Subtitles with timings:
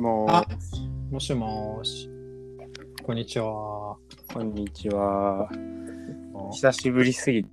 [0.00, 0.46] もあ
[1.10, 2.08] もしもーし。
[3.02, 3.96] こんにちは。
[4.30, 5.46] う、こんにちは。
[6.52, 7.50] 久しぶりすぎて、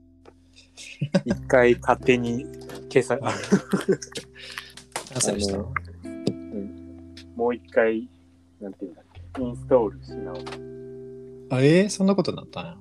[1.25, 2.45] 一回勝手に
[2.89, 3.33] 消さ、あ
[5.13, 5.57] 朝でした
[7.35, 8.07] もう一回、
[8.61, 10.43] なんていうんだっけ、インストールし直す。
[11.49, 12.77] あ、えー、そんなことになったんや。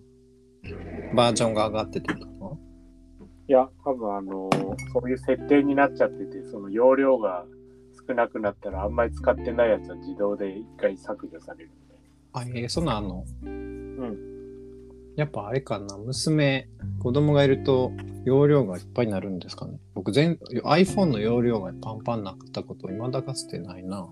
[1.13, 2.13] バージョンが上がってて
[3.49, 4.49] いや、多分あの、
[4.93, 7.45] そういう設定になっちゃってて、その容量が
[8.07, 11.95] 少なくなったら、あんまり使ってないやつは自動で一回削除されるんで。
[12.33, 13.25] あ、えー、そんなんあんの？
[13.45, 14.37] うん。
[15.17, 16.69] やっぱあれかな、娘、
[17.03, 17.93] 子供がいると
[18.25, 19.79] 容量がいっぱいになるんですかね。
[19.95, 24.07] 僕全、iPhone の容量がパンパンになったこと、未だかつてないな。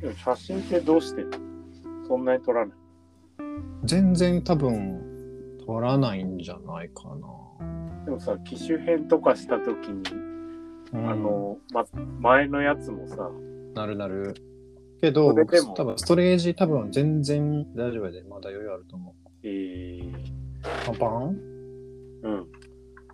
[0.00, 1.24] でも写真ってどうして
[2.06, 2.76] そんなに撮らない？
[3.84, 7.02] 全然多分、取らないんじゃないか
[8.04, 10.04] でもさ、機種変とかした時に、
[10.92, 11.84] あの、ま、
[12.20, 13.30] 前のやつもさ、
[13.74, 14.34] なるなる。
[15.00, 20.12] けど、それでも多分ストレージ多分全然大丈夫で、まだ余裕あると思えー、う。
[20.86, 21.36] パンパン？
[22.22, 22.46] うん。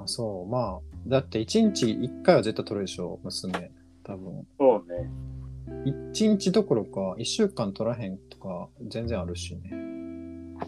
[0.00, 0.50] あ、そう。
[0.50, 3.70] まあ、だって1日1回は絶対取るでしょ、娘。
[4.05, 4.46] 多分。
[4.58, 5.11] そうね。
[5.86, 9.70] 1日どころか1週間取らへんとか全然あるしね。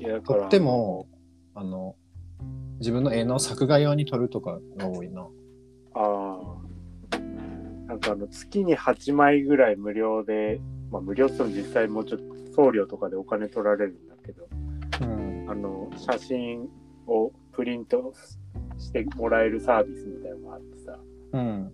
[0.00, 0.40] いや、だから。
[0.40, 1.06] 取っても、
[1.54, 1.94] あの、
[2.80, 5.26] 自分の絵の作画用に取るとかが多いな。
[7.86, 14.48] なんかあの、月に8枚ぐらい無料で、まあ無料っても実際もうちょっと送料とかでお金取られるんだけど、
[15.02, 15.46] うん。
[15.50, 16.68] あの、写真
[17.06, 18.12] をプリント
[18.78, 20.98] してもらえるサービスみたいなのがあってさ、
[21.32, 21.72] うん。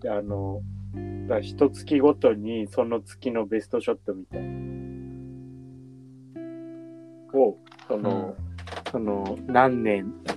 [0.00, 0.62] で、あの、
[1.28, 4.70] だ一月ごとにその月のベストショットみたいな
[7.34, 8.34] を、その、
[8.90, 10.32] その何年、あ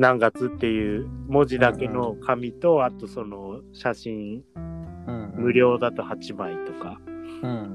[0.00, 5.34] 何月っていう文字だけの紙と、あとその写真うん。
[5.36, 5.52] 無。
[5.52, 6.98] 料だと8枚とか
[7.42, 7.74] うん。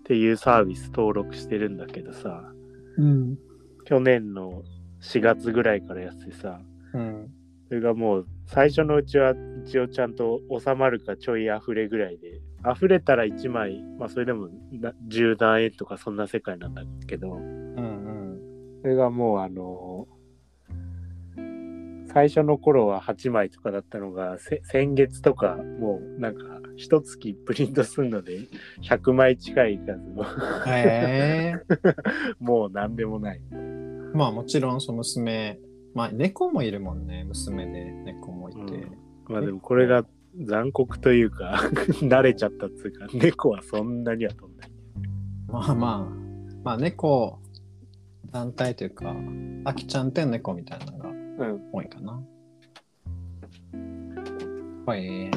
[0.00, 2.52] っていうサービス登録してるんだけどさ、
[2.98, 3.38] うん。
[3.86, 4.64] 去年の
[5.00, 6.60] 4月ぐらいからやってさ、
[6.92, 7.30] うん。
[7.68, 9.32] それがもう最初のうちは
[9.64, 18.40] 一応ちゃんと収まるかちょい溢れぐらいで、溢れたら1枚、まあそれでもな10何円とかそんな世界なんだけど、うん。
[18.82, 20.06] それがもうあの
[22.16, 28.40] 最初の頃は8枚とかだったのが、せ先月とかもうなんか一月プリントするので
[28.80, 30.24] 100枚近い数の
[30.66, 31.54] へえ
[32.40, 33.40] もう何でもない。
[34.14, 35.60] まあもちろんその娘、
[35.92, 38.60] まあ猫もいるもんね、娘で猫もいて。
[38.60, 40.06] うんまあでもこれが
[40.40, 41.60] 残酷というか
[42.00, 44.70] 慣れちゃったっつうか猫はそんなには飛んない。
[45.48, 46.16] まあまあ、
[46.64, 47.38] まあ猫
[48.30, 49.14] 団体というか、
[49.64, 51.60] あきちゃんって猫みたいなのがうん。
[51.72, 52.22] 多いかな。
[54.86, 55.30] はい。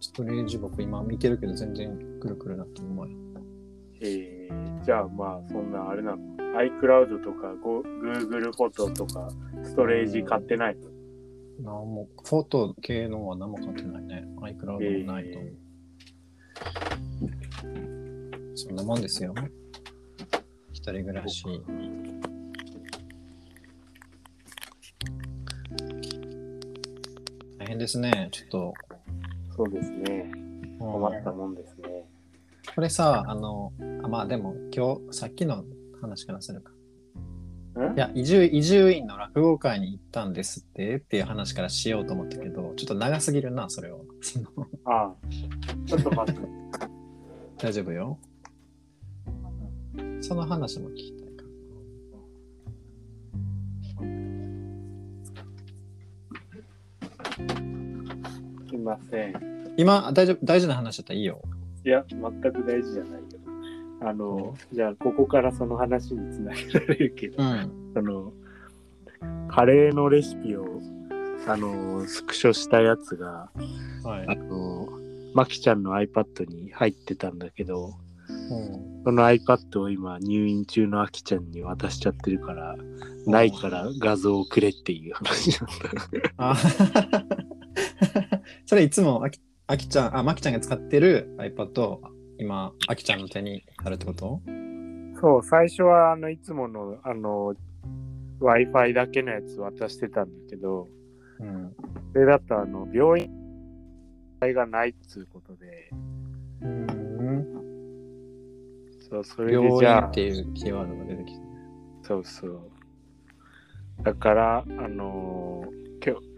[0.00, 3.16] ストレージ僕今見てるけど全然くるくるなって思うよ。
[4.00, 9.28] えー、じゃあまあそんなあれなの iCloud とか Go- Google フォトとか
[9.62, 10.76] ストレージ買ってない？
[10.76, 10.90] の
[11.62, 14.24] なんも、フォト系のは何も買ってないね。
[14.40, 15.38] iCloud もないと。
[18.54, 19.34] そんなもんですよ。
[20.72, 21.44] 一人暮らし。
[27.72, 28.28] 変ですね。
[28.32, 28.74] ちょっと、
[29.56, 30.30] そうですね。
[30.34, 32.04] うん困ったもんですね。
[32.74, 33.72] これさ、あの、
[34.02, 35.64] あまあでも今日、さっきの
[36.00, 36.72] 話からするか。
[36.72, 37.94] ん？
[37.94, 44.00] いや、移住、移住院の落語会に行ったんですってっていう話からしようと思ったけど、ちょっと長すぎるな、それは。
[44.84, 45.14] ああ。
[45.86, 46.40] ちょっと待って。
[47.58, 48.18] 大丈夫よ。
[50.20, 51.11] その話も聞
[58.82, 59.32] ません。
[59.32, 59.40] ら。
[59.76, 61.40] 今、大丈夫、大事な話だったらいいよ。
[61.84, 63.18] いや、全く大事じゃないよ。
[64.04, 67.92] あの、じゃあ、ここからその話につなげられるけど、うん。
[67.94, 68.32] その、
[69.48, 70.66] カレーのレシピを、
[71.46, 73.50] あの、スクショしたやつが、
[74.04, 74.34] はいあ。
[74.34, 74.88] の、
[75.34, 77.94] マキちゃんの iPad に入ってたんだけど、
[78.28, 82.76] うん、その iPad を今入院中のアキちゃんに渡しちゃってるから、
[83.26, 86.56] ないから画像をくれっていう話なんだ。
[88.72, 92.00] あそれいつもあき、あきちゃん、あ、まきちゃんが使ってる iPad を
[92.38, 94.40] 今、あきちゃんの手にあるってこと？
[95.20, 97.54] そう、最初はあのいつものあの
[98.40, 100.88] Wi-Fi だけのやつ渡してたんだけど、
[101.38, 101.76] うん。
[102.14, 103.30] それだとあの病院
[104.40, 105.90] がないっつうことで、
[106.62, 107.46] うん。
[109.10, 111.40] そう、それ病でじゃあ院って、いうキーワードが出てきて。
[112.04, 112.70] そうそう。
[114.02, 116.31] だから、あのー今日、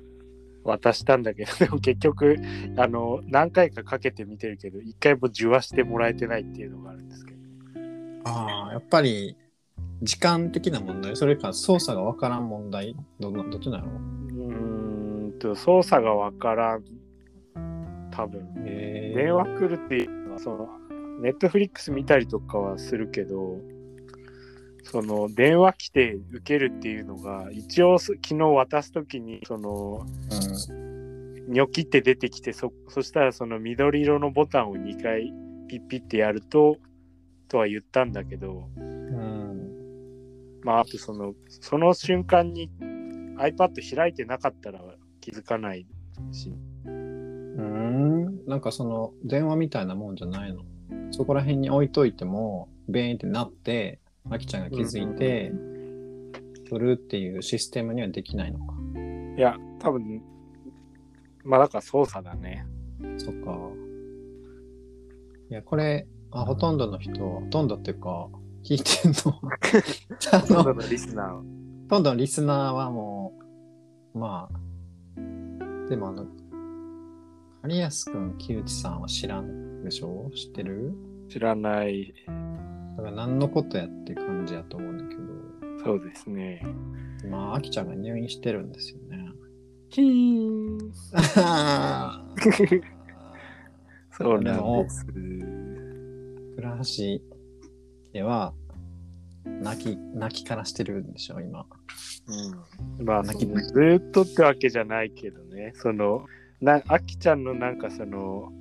[0.65, 2.37] 渡したんだけど、 でも結局、
[2.77, 7.39] あの、何回かかけて見てるけど、一回も受話してもらえてないっていうのがあるんですけど。
[8.25, 9.37] ああ、やっぱり
[10.03, 13.87] 時間的な問題、それか操作がわからん問題、どのどっちなの？
[13.87, 16.85] うーんと、操作がわからん。
[18.11, 20.69] 多分、え電話来るっていうのは、その、
[21.21, 23.61] ネットフリックス見たりとかはするけど、
[24.85, 30.07] その電話来て受けるっていうのが一応す昨日渡す時にその
[31.49, 35.33] ニョキって出てきてそそしたらその緑色のボタンを2回
[35.69, 36.77] ピッピッてやると
[37.49, 38.83] とは言ったんだけどうん。
[38.83, 40.61] うん。
[40.63, 42.71] まああとそのその瞬間に
[43.39, 44.81] iPad 開いてなかったら
[45.21, 45.87] 気づかない
[46.31, 46.53] し
[46.87, 48.47] うん。
[48.47, 50.63] なんかその電話みたいなもんじゃないの。
[51.11, 55.53] そこら辺に置いといても、ベーンってなって、あきちゃんが気づいて、
[56.69, 58.75] 取るっていうシステムにはできないのか。
[59.37, 60.23] いや多分
[61.45, 62.67] まあだから操作だね。
[63.19, 63.59] そっか。
[65.51, 68.29] いや、これ、あほとんどの人、ほとんどっていうか、
[68.65, 69.39] 聞いてんの？
[70.33, 71.45] あのほとんどのリスナーはほ
[71.91, 73.39] とんどのリスナーはも
[74.15, 76.27] う、まあ、でもあの、
[77.69, 80.31] 有安くん、木内さんは知らんでしょ？
[80.35, 80.95] 知ってる？
[81.29, 82.15] 知らない
[82.97, 85.23] だから何のことやって感じやと思うんだけど、
[85.85, 86.63] そうですね。
[87.29, 89.29] まあ、あきちゃんが入院してるんですよね。
[89.91, 90.93] ヒーン。
[94.17, 95.05] そうなんです
[96.57, 97.25] 倉橋
[98.13, 98.55] では、
[99.45, 101.67] 泣き、泣きからしてるんでしょ、今。
[102.99, 105.73] うん、まあそのずーっとってわけじゃないけどね。
[105.75, 106.27] その
[106.61, 108.53] なあきちゃんのなんかその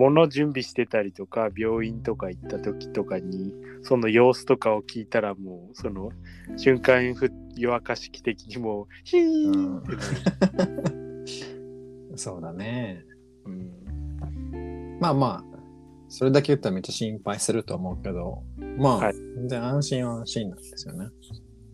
[0.00, 3.52] 物準備してたりとか病院とか行った時とかに
[3.82, 6.10] その様子とかを聞いたらもうその
[6.56, 9.88] 瞬間ふ夜明かし器的にもうヒーンって、
[12.16, 13.04] そうだね。
[13.44, 13.70] うん、
[15.00, 15.50] まあまあ、
[16.08, 18.42] それだけ言ったらめっちゃ心配すると思うけど、
[18.78, 21.10] まあ、はい全然安心は安心なんですよね。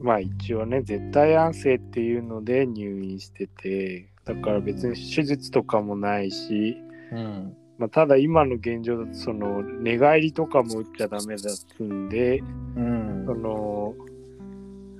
[0.00, 6.76] まあ一応ね絶対安静っていうので入院しててだから別に手術とかもないし、
[7.12, 7.56] うん。
[7.78, 13.34] まあ、ただ今の現状だとその寝返りとかも打っちゃダメだっつんでうんそ。
[13.34, 13.94] の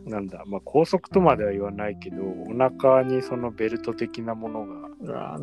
[0.05, 4.67] なんだまあ高速とまでは言わないけどお腹にそのベルト的なもの
[5.03, 5.39] が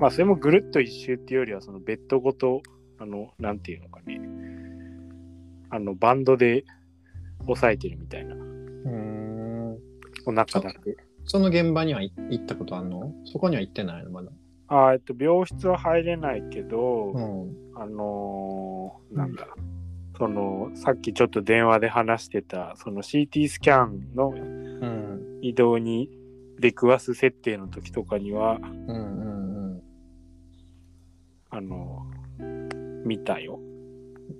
[0.00, 2.62] まあそれもぐるっと一周っていうよりはそのベッドごと
[2.98, 4.20] あのなんていうのかね
[5.70, 6.64] あのバンドで
[7.46, 8.40] 押さえてるみたいなうー
[8.90, 9.78] ん。
[10.26, 10.96] お腹だけ
[11.26, 13.12] その現場にはい行ったことあるの？
[13.26, 14.10] そこには行ってないの？
[14.10, 14.30] まだ。
[14.74, 17.56] あーえっと病室は入れないけど、うん。
[17.76, 19.46] あのーなんだ
[20.16, 25.38] そのさっきちょっと電話で話してたその CT スキャンのうん。
[25.42, 26.10] 移動に
[26.58, 29.82] 出くわす設定の時とかにはうんうんうん。
[31.50, 32.06] あの
[33.04, 33.60] 見たよ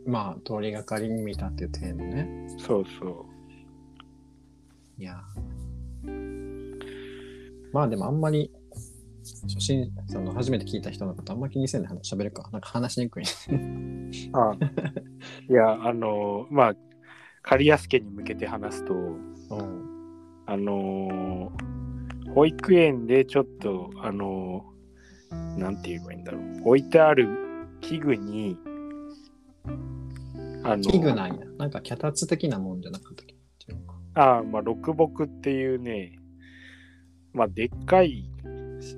[0.07, 2.49] まあ、通りがかりに見たっていう程度ね。
[2.59, 3.27] そうそ
[4.99, 5.21] いや。
[7.73, 8.51] まあでもあんまり、
[9.25, 12.49] 初心、その初めて聞いた人のことあんま気にせんで話喋るか。
[12.53, 13.25] なんか話しにくい。
[13.25, 13.27] う
[14.33, 14.55] あ
[15.49, 16.75] いやあのまあ
[17.43, 18.99] 刈安家に向けて話すとう
[19.63, 19.95] ん。
[20.47, 21.51] あの
[22.35, 24.67] 保育園でちょっとあの
[25.57, 27.29] なんて言えばいいんだろう置いてある
[27.81, 28.59] 器具に
[30.63, 31.47] あの器具なんや。
[31.59, 33.35] なんか脚立的なもんじゃなかったっけ？
[34.17, 36.19] ああ、まあ、六木っていうね、
[37.33, 38.31] まあ、でっかい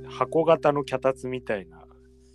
[0.08, 1.82] 箱型の脚立みたいな。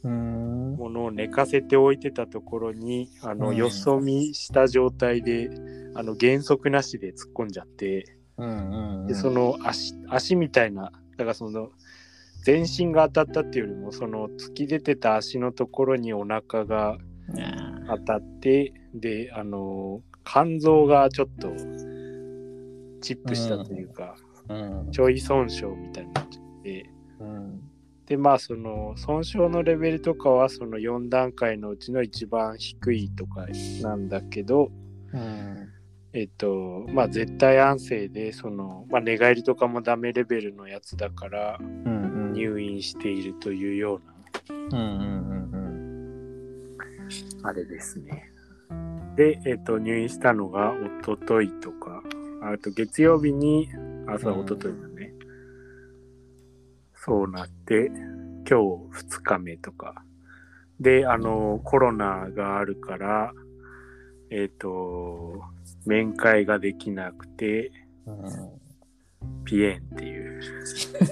[0.03, 5.50] ものを寝かせておいてたところに、あの、うんよそ見した状態で、
[5.93, 9.08] あの、減速なしで突っ込んじゃって、うんうん、うん。
[9.08, 11.70] で、その足、足みたいな、だからその、
[12.43, 16.98] 全身が当たったっていうよりも、その突き出てた足のところにお腹が
[17.88, 21.50] 当たって、で、あの、肝臓がちょっと
[23.01, 24.91] チップしたというか、ーうん。
[24.91, 26.89] ちょい損傷みたいになっちゃって、
[27.22, 27.62] うん。
[28.06, 33.46] で、まあ、その損傷のレベルとかは、その4段階のうちの一番低いとか
[33.82, 34.72] なんだけど、
[35.13, 35.70] うん。
[36.13, 41.60] えっと、まあ、絶対安静で、その、まあ、寝返りとかもダメレベルのやつだから。
[42.32, 44.01] 入院しているというよ
[44.50, 44.72] うな、うん。
[44.72, 45.51] うん。
[45.51, 46.78] うん。
[47.44, 48.32] あれですね。
[49.16, 50.74] で、えっと、入院したのが、
[51.04, 52.01] 一昨日とか、
[52.42, 53.70] あと月曜日に、
[54.08, 54.90] あ、そう、うん一昨日だね。
[57.03, 58.53] そうなって、今日
[59.05, 60.03] 2日目とか。
[60.79, 63.34] で、あの、コロナがあるから、
[64.29, 65.41] えっ、と、
[65.88, 67.72] 面会ができなくて、
[68.05, 69.46] うん。
[69.46, 70.41] ピエンっていう。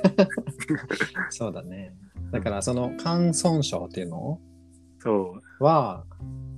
[1.32, 1.96] そうだね。
[2.32, 4.40] だからその感損傷っていうの？
[5.00, 5.64] そう。
[5.64, 6.06] は、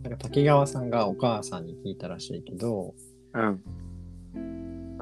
[0.03, 2.93] なんか滝川さんがお母さんに聞いたらしいけど、
[3.33, 3.63] うん。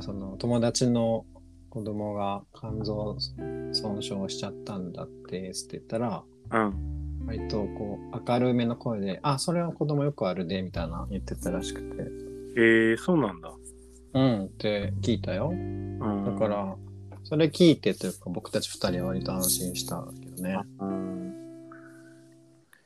[0.02, 1.26] その友達の
[1.70, 3.18] 子供が肝臓
[3.72, 7.26] 損傷しちゃったんだってって言ったら、うん。
[7.28, 12.04] 割とこう明るめの声で、あ、それは子供よくあるで、みたいな言ってたらしくて。
[12.56, 13.54] えー、そうなんだ。
[14.14, 15.52] うんって聞いたよ。
[15.52, 16.26] うん。
[16.26, 16.76] だから、
[17.24, 20.58] それ聞いてというか僕たち二人は割と安心したけどね。
[20.80, 21.34] うん。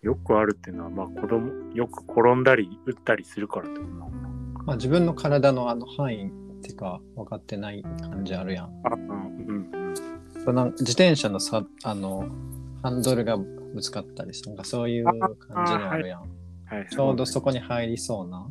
[0.01, 4.27] よくあるっていうのは、まあ子供、よく転んだり打ったりするからってことなのかな
[4.65, 6.29] まあ自分の体のあの範囲
[6.63, 8.65] っていうか分かってない感じあるやん。
[8.85, 9.71] あ、うん。
[10.55, 12.25] の自転車のさ、あの、
[12.81, 15.35] ハンドルがぶつかったりするなんかそういう感
[15.67, 16.21] じのあるやん。
[16.21, 16.29] はい
[16.65, 16.87] はい。
[16.89, 18.47] ちょうどそこに入りそうな。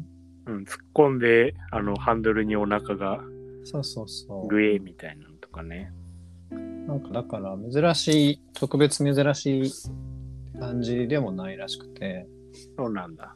[0.46, 0.64] うん、突っ
[0.94, 3.20] 込んで、あの、ハンドルにお腹が
[3.64, 5.92] そうそうそグエーみたいなのとかね。
[6.50, 6.54] う。
[6.54, 9.72] なんかだから珍しい、特別珍しい
[10.58, 12.26] 感じでもないらしくて、
[12.76, 13.34] そうなんだ。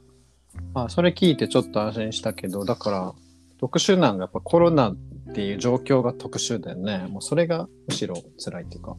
[0.75, 3.15] まあそれ聞いてちょっと安心したけど、だから
[3.59, 4.97] 特殊なんがやっぱコロナっ
[5.35, 7.07] ていう状況が特殊だよね。
[7.09, 8.97] もうそれがむしろ辛いっていうか。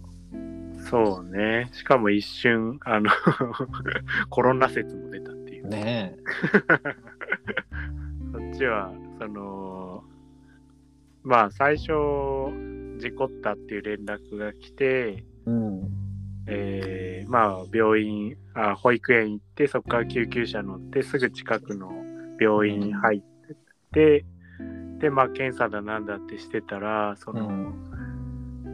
[0.90, 1.70] そうね。
[1.74, 3.10] しかも一瞬、あの、
[4.30, 5.68] コロナ説も出たっていう。
[5.68, 6.16] ね
[8.32, 10.04] そっちは、その、
[11.24, 11.88] まあ、最初、
[13.00, 15.24] 事故ったっていう連絡が来て、え。
[15.46, 15.90] うん。
[16.50, 21.92] えーまあ、病院あ、保育園行って、そこから救急車乗って、すぐ近くの
[22.40, 23.22] 病院入っ
[23.92, 24.26] て、
[25.00, 27.98] で、まあ、検査だなんだってしてたら、その、うん。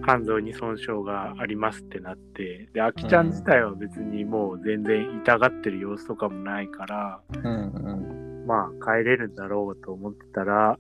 [0.06, 8.46] 肝臓に損傷がありますってなって、で、あきちゃん自体は別にもう全然痛がってる様子とかもないから、うんうん。
[8.46, 10.78] まあ帰れるんだろうと思ってたら、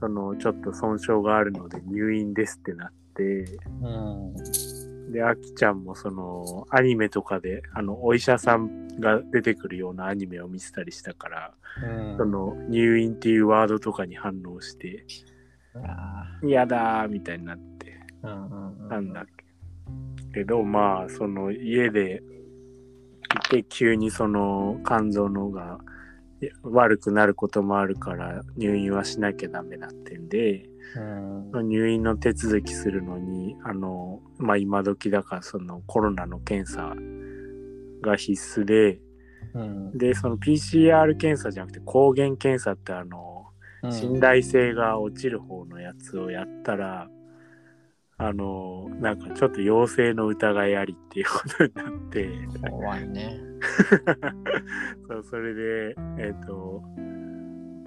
[0.00, 3.44] そのちょっと損傷があるので入院ですってなって、
[3.82, 4.34] うん。
[5.10, 12.16] で、あきちゃんもそのアニメとかで、あの、お医者さんが出てくるようなアニメを見てたりしたから、うん。
[12.16, 15.04] その入院っていうワードとかに反応して、
[15.74, 17.98] あ嫌だーみたいになって。
[18.22, 19.42] なんだっけ。
[20.32, 22.22] けど、まあ、その家で
[23.34, 25.78] いて急にその肝臓のが
[26.62, 30.68] 悪くなることもあるから入院はしなきゃダメだってんで、
[31.54, 31.68] うん。
[31.68, 36.94] 入院の手続きするのに、あの、まあ今時だからそのコロナの検査
[38.02, 39.00] が必須で、
[39.54, 39.98] うん。
[39.98, 43.46] で、その PCR 検査じゃなくて抗原検査ってあの、
[43.90, 47.08] 信頼性が落ちる方のやつをやったら、
[48.18, 52.28] あの、なんかちょっと陽性の疑いありっていうことになって、
[52.70, 53.40] 怖いね。
[55.08, 56.82] そうそれで、えっ、と、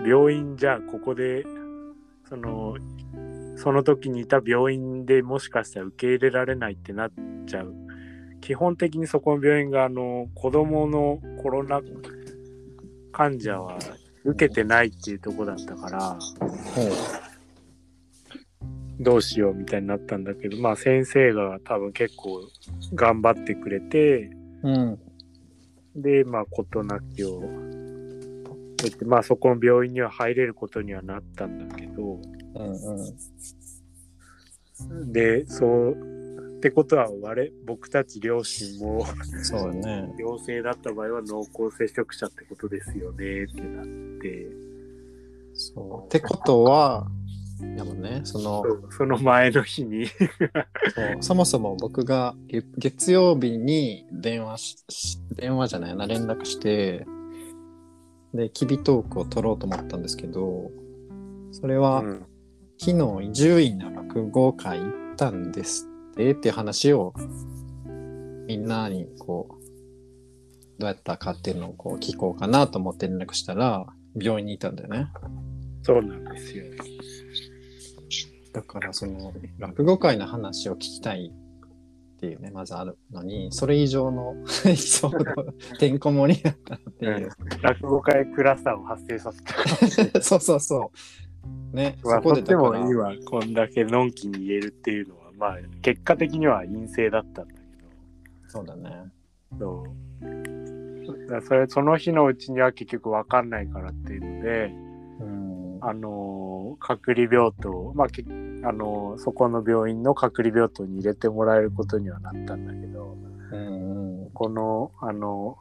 [0.05, 1.45] 病院じゃあここで、
[2.35, 2.75] その、
[3.55, 7.11] その時にいた病院でもしかしたら受け入れられないってなっ
[7.47, 7.73] ちゃう。
[8.41, 11.81] 基本的にそこの病院が、あの、子供のコロナ
[13.11, 13.79] 患者は
[14.25, 16.19] 受けてないっていうとこだったから、
[18.99, 22.41] どうしようみたいになったんだけど、まあ先生が多分結構
[22.93, 24.29] 頑張ってくれて、
[24.61, 24.99] うん。
[25.95, 27.41] で、まあ事なきを
[28.75, 32.19] 得て、まあそこの病院には入れることにはなったんだけど、
[32.55, 32.71] うん
[34.91, 35.11] うん。
[35.11, 35.91] で、そう、
[36.57, 39.05] ってことは我、僕たち両親も
[39.43, 40.13] そうよね。
[40.19, 43.85] 陽性だった場合は濃厚接触者ってことですよねってなっ
[44.19, 44.47] て、
[45.53, 46.05] そう。
[46.07, 47.07] ってことは、
[47.59, 50.25] でもね、そのそ、の前の日にそう
[51.21, 54.77] そもそも僕が月月曜日に電話
[55.35, 57.05] 電話じゃないな、連絡して、
[58.35, 60.71] で、キビトークを取ろうと思ったんですけど、
[61.51, 62.25] それは、うん
[62.77, 67.13] 昨日伊集院の落語会行ったんですってっていう話を
[68.47, 69.55] みんなにこう
[70.77, 73.85] どうやったかっていうのをこう聞こうかなと思って連絡したら
[74.19, 75.07] 病院にいたんだよね
[75.83, 76.65] そうなんですよ。
[78.51, 81.31] だからその落語会の話を聞きたい
[82.25, 84.33] っていうねまずあるのにそれ以上の
[84.65, 87.29] エピソードてんこ盛りだったっていう、
[87.61, 89.41] 落語会クラスターを発生させ
[90.11, 90.21] た。
[90.21, 90.91] そうそうそ
[91.73, 91.75] う。
[91.75, 97.59] ねまあ、そこでもいいわ、こんだけのんきに言えるっていうのは、まあ、結果的には陰性だったんだけ
[98.47, 98.89] そうだね。
[99.53, 99.83] ど、
[101.05, 101.27] そう。
[101.29, 104.84] だそれその日のうちには結局分かんないからっていうので、うん
[105.87, 113.15] あのー隔離病棟、まあけあのーそこの病院の隔離病棟に入れてもらえることにはなったんだけど、
[113.51, 115.57] うんうんこの、あの、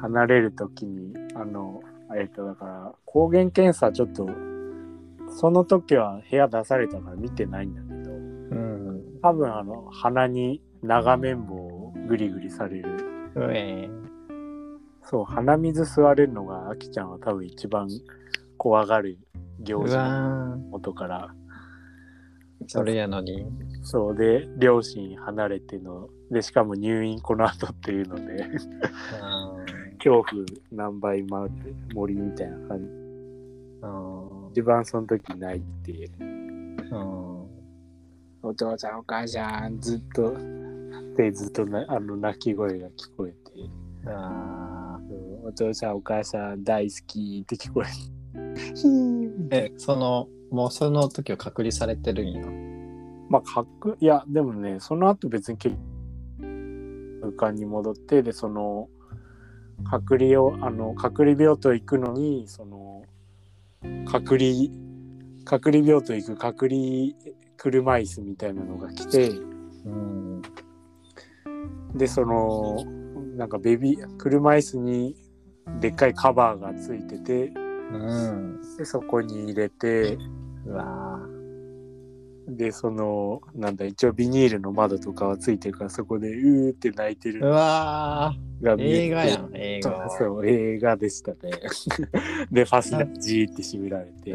[0.00, 1.82] 離れるときに、あの、
[2.16, 4.28] えっ、と、だから、抗原検査ちょっと、
[5.28, 8.16] その時は部屋出されたから見てないんだけど、
[9.22, 12.88] 多分あの鼻に長綿棒をグリグリされる。
[13.34, 13.90] うえ。
[15.02, 17.88] そう鼻水吸われるのがあきちゃんは多分一番
[18.56, 19.18] 怖がる
[19.64, 19.96] 行う事
[20.70, 21.30] 元から。
[21.42, 21.46] ー
[22.68, 23.46] それやのに。
[23.82, 28.44] そうで両親離れてのでしかも入院この後っていうので
[29.22, 29.52] あ
[29.98, 31.48] 恐怖何倍も
[31.94, 32.86] 森みたいな感じ。
[33.82, 34.50] ー。
[34.50, 36.24] 一番その時泣いてう。
[36.24, 36.76] ん
[38.42, 40.34] お父さんお母さんずっと
[41.16, 43.36] でずっとなあの泣き声が聞こえて。
[44.08, 48.15] あうんお父さんお母さん大好きって聞こえて
[49.50, 52.46] え、その、もうその時は隔離されてるんや？
[53.28, 55.74] まあかっこいやでもねその後別に結
[57.20, 58.88] 空間に戻ってでその
[59.90, 63.02] 隔離をあの隔離病棟行くのにその
[64.04, 64.68] 隔離
[65.44, 66.78] 隔離病棟行く隔離
[67.56, 69.30] 車椅子みたいなのが来て
[69.84, 70.42] うん。
[71.96, 72.84] でその
[73.36, 75.16] なんかベビー車椅子に
[75.80, 77.52] でっかいカバーがついてて
[77.92, 78.60] うん。
[78.76, 80.18] でそこに入れて
[80.66, 81.18] うわ
[82.48, 90.08] でそのなんだ一応ビニールの窓とかはついてるからそこでうーって泣いてーうるわーが映画やん、映画。
[90.10, 91.38] そう映画でしたね
[92.50, 94.34] でファスナージーって閉められて、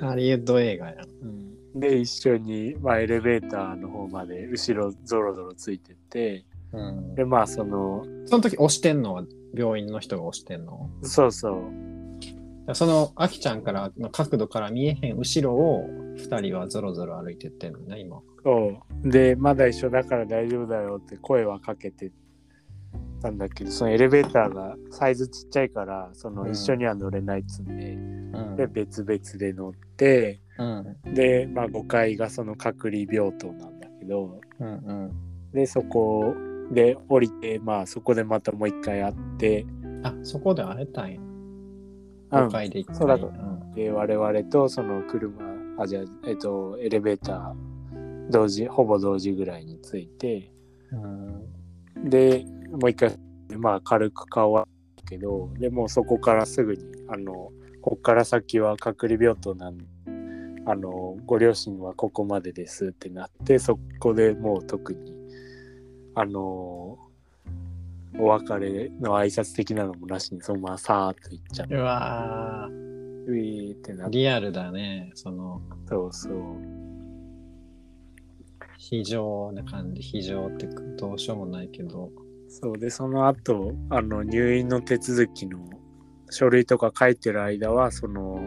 [0.00, 1.08] ハリウッド映画やん。
[1.22, 1.46] うん
[1.78, 7.14] で一緒に、まあ、エレベーターの方まで後ろゾロゾロついてってうん。
[7.14, 9.24] でまあそのその時押してんのは
[9.56, 15.86] 病院の人が押してんのそうそうその、あきちゃんからの角度から見えへん後ろを
[16.16, 18.20] 二人はゾロゾロ歩いてってんのね、今。
[18.42, 22.12] そうでまだ一緒だから大丈夫だよって声はかけて
[23.20, 31.14] たんだけどそのエレベーターがサイズちっちゃいからそのうん一緒には乗れないっつんで、うんで別々で乗ってうん。
[31.14, 35.12] で、まあ、5階がその隔離病棟なんだけどうんうん。
[35.52, 36.34] でそこ
[36.70, 39.66] で降りてまあそこでまたもう一回会って、
[40.02, 41.20] あ、そこで会えたんや。
[41.20, 41.36] うん
[42.30, 42.96] 5階で一回。
[42.96, 45.32] そうだとんで我々とその車
[45.78, 50.50] あじゃあえっとエレベーター同時ほぼ同時ぐらいについて
[50.92, 52.08] うん。
[52.10, 53.16] でもう一回
[53.56, 54.66] まあ軽く顔は
[55.08, 59.78] けどでもうそこからすぐにあのこっから先は隔離病棟なん
[60.68, 65.15] あのご両親はここまでですってなってそこでもう特に
[66.18, 66.98] あの
[68.18, 72.86] お別れの挨拶的なのもなしにそのままさーっと行っちゃっうわて
[73.32, 75.10] ウィーってなリアルだね。
[75.14, 76.32] その、そうそう
[78.78, 80.00] 非常な感じ。
[80.00, 82.10] 非常ってどうしようもないけど。
[82.48, 85.58] そうでその後あの入院の手続きの
[86.30, 88.40] 書類とか書いてる間はその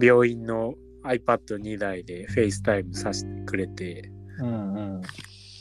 [0.00, 5.02] 病院の iPad2 台で FaceTime させてくれてうんうん。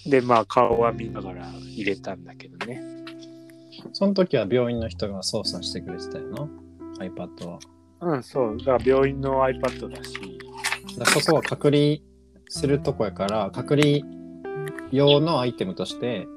[0.06, 2.82] でまあ顔は見ながら入れたんだけどね
[3.94, 6.50] その時は病院の人が操作してくれてたよな。
[7.00, 7.60] iPad は。
[8.02, 10.14] うんそうだから病院の iPad だし
[10.98, 11.98] だからそこは隔離
[12.50, 14.00] するとこやから、隔離
[14.92, 16.28] 用のアイテムとして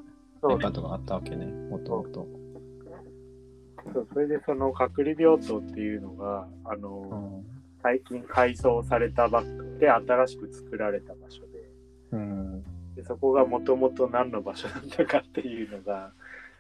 [0.43, 2.29] iPad があったわけね、もともと。
[3.93, 7.43] そうそれでその隔離病棟っていうのがあの、
[7.83, 9.49] 最近改装されたばっか
[9.79, 11.54] で新しく作られた場所でうん。
[13.05, 16.11] でそこがもともと何の場所なんだかっていうのが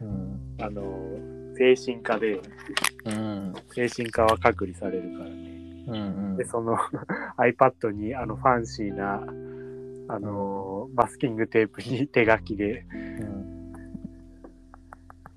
[0.01, 0.41] うん。
[0.61, 0.83] あの
[1.57, 2.41] 精神科で
[3.05, 3.55] うん。
[3.75, 5.37] 精神科は隔離されるからね
[5.89, 6.37] うん。
[6.37, 6.77] でその
[7.39, 9.23] iPad にあのファンシーな
[10.09, 13.73] あのマスキングテープに手書きでうん。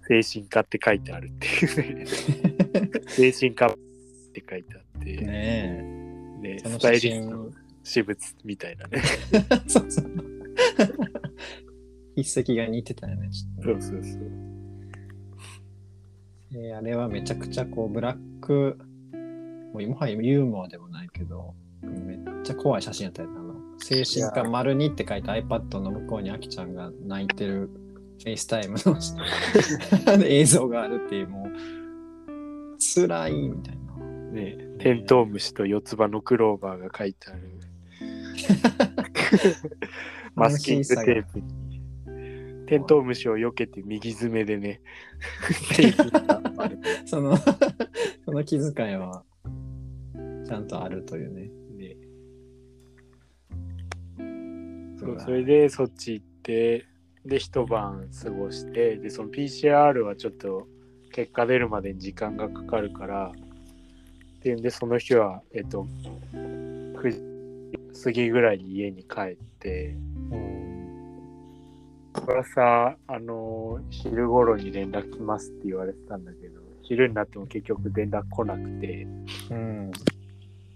[0.08, 2.06] 精神科って書いてあるっていうね
[3.08, 3.72] 精神科っ
[4.34, 5.98] て書いてあって、ね
[6.42, 6.60] でえ。
[6.60, 7.68] そのスタイリストの写真。
[7.84, 9.02] 私物みたいなね
[9.68, 10.37] そうそう。
[12.16, 13.30] 筆跡が似てたよね。
[13.30, 14.22] ちょっとそうそうそう
[16.54, 18.78] えーあれはめちゃくちゃこうブラック、
[19.74, 23.36] もうもはやユーモアでもないけど、めっちゃ怖い写真やったよね。
[23.38, 27.70] あの精神科丸2って書いた iPad の向こうにあきちゃんが泣いてる
[28.20, 28.98] FaceTime の
[30.26, 33.88] 映像があるっていう、もう、辛いみたいな。
[34.32, 37.42] ねテントウムシと四つ葉のクローバーが書いてある
[40.38, 41.58] マスキングテープに
[42.68, 44.82] テントウムシを避けて右爪でね
[45.76, 47.36] テープがあるその、
[48.24, 49.24] その気遣いは、
[50.46, 51.50] ちゃんとあるというね。
[51.76, 51.98] ね
[55.00, 56.86] そうそれでそっち行って
[57.26, 60.68] で一晩過ごしてでその PCR はちょっと
[61.12, 65.88] 結果出るまでに時間がかかるからっていうんでその日はえっと
[66.34, 67.38] 9時
[68.04, 70.17] 過ぎぐらいに家に帰って、うん。
[72.14, 79.08] これはさ、あの、昼頃に連絡来ますって言われてたんだけど、昼になっても結局連絡来なくて、
[79.52, 79.92] うん。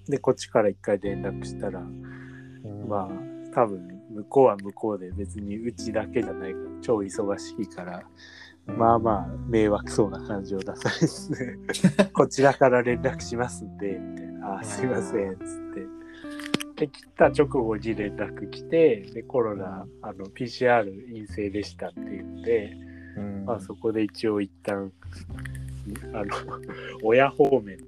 [0.08, 2.88] で、こっちから一回連絡したら、うん。
[2.88, 8.04] まあ、多分向こうは向こうで別にうちだけじゃないから、超忙しいから、
[8.68, 15.42] まあまあ、迷惑そうな感じを出されて、 こちらから連絡しますんで、みたいな、あ、すいません、つっ
[15.74, 15.91] て。
[16.82, 22.74] で、来た直後に連絡来て、で、コロナ、あの、PCR 陰性でしたっていうので、
[23.18, 23.46] うん。
[23.46, 24.92] まあ、そこで一応一旦、
[26.12, 26.36] あの、
[27.04, 27.86] 親方面の、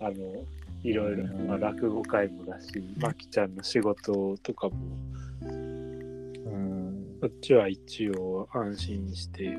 [0.00, 0.44] あの、
[0.82, 2.68] いろいろ、まあ、落語会もだし、
[3.00, 4.74] まきちゃんの仕事とかも、
[5.40, 7.16] うん。
[7.18, 9.56] こっちは一応安心して、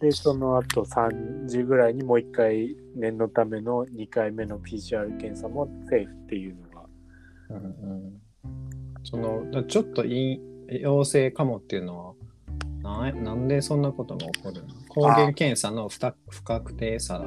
[0.00, 6.86] で、その後3時ぐらいにもう一回念のための2回目の PCR 検査もセーフっていうのが、
[7.50, 7.60] うんう
[8.08, 8.20] ん。
[9.04, 12.16] そのだちょっとい陽性かもっていうの
[12.82, 14.68] はななんでそんなことが起こるの？
[14.88, 17.24] 抗原検査の不た不確定さだ？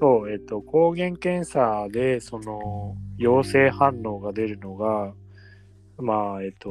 [0.00, 5.12] そう、えっ、と、抗原検査でその陽性反応が出るのが、
[5.96, 6.70] まあ、えっ、と、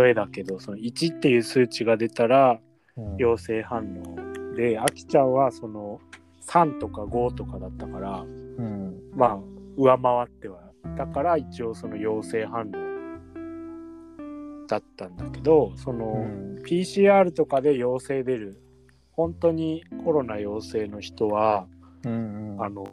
[0.00, 2.73] 例えだけど、その1っていう数値が出たらうん
[3.18, 6.00] 陽性反応で、あきちゃんはその
[6.46, 9.38] 3とか5とかだったから、うんまあ、
[9.76, 10.60] 上回っては。
[10.96, 12.94] だから一応その陽性反応
[14.68, 18.58] だったんだけど、その、うん PCR とかで陽性出る、
[19.12, 21.66] 本当にコロナ陽性の人は、
[22.04, 22.86] うんうんあの、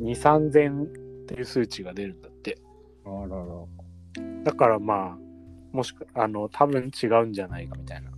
[0.00, 0.86] 2、3000っ
[1.26, 2.58] ていう数値が出るんだって。
[3.04, 3.44] あらら
[4.44, 5.18] だからまあ、
[5.72, 8.10] もしか、あの、多分違うんじゃないかみたいな。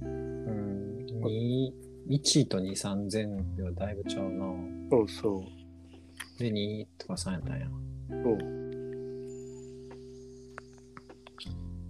[1.28, 1.74] うんに
[2.08, 4.46] 1と2、3000ではだいぶちゃうな。
[4.90, 6.38] そうそう。
[6.38, 7.66] で、2とか3やったんや。
[8.22, 8.38] そう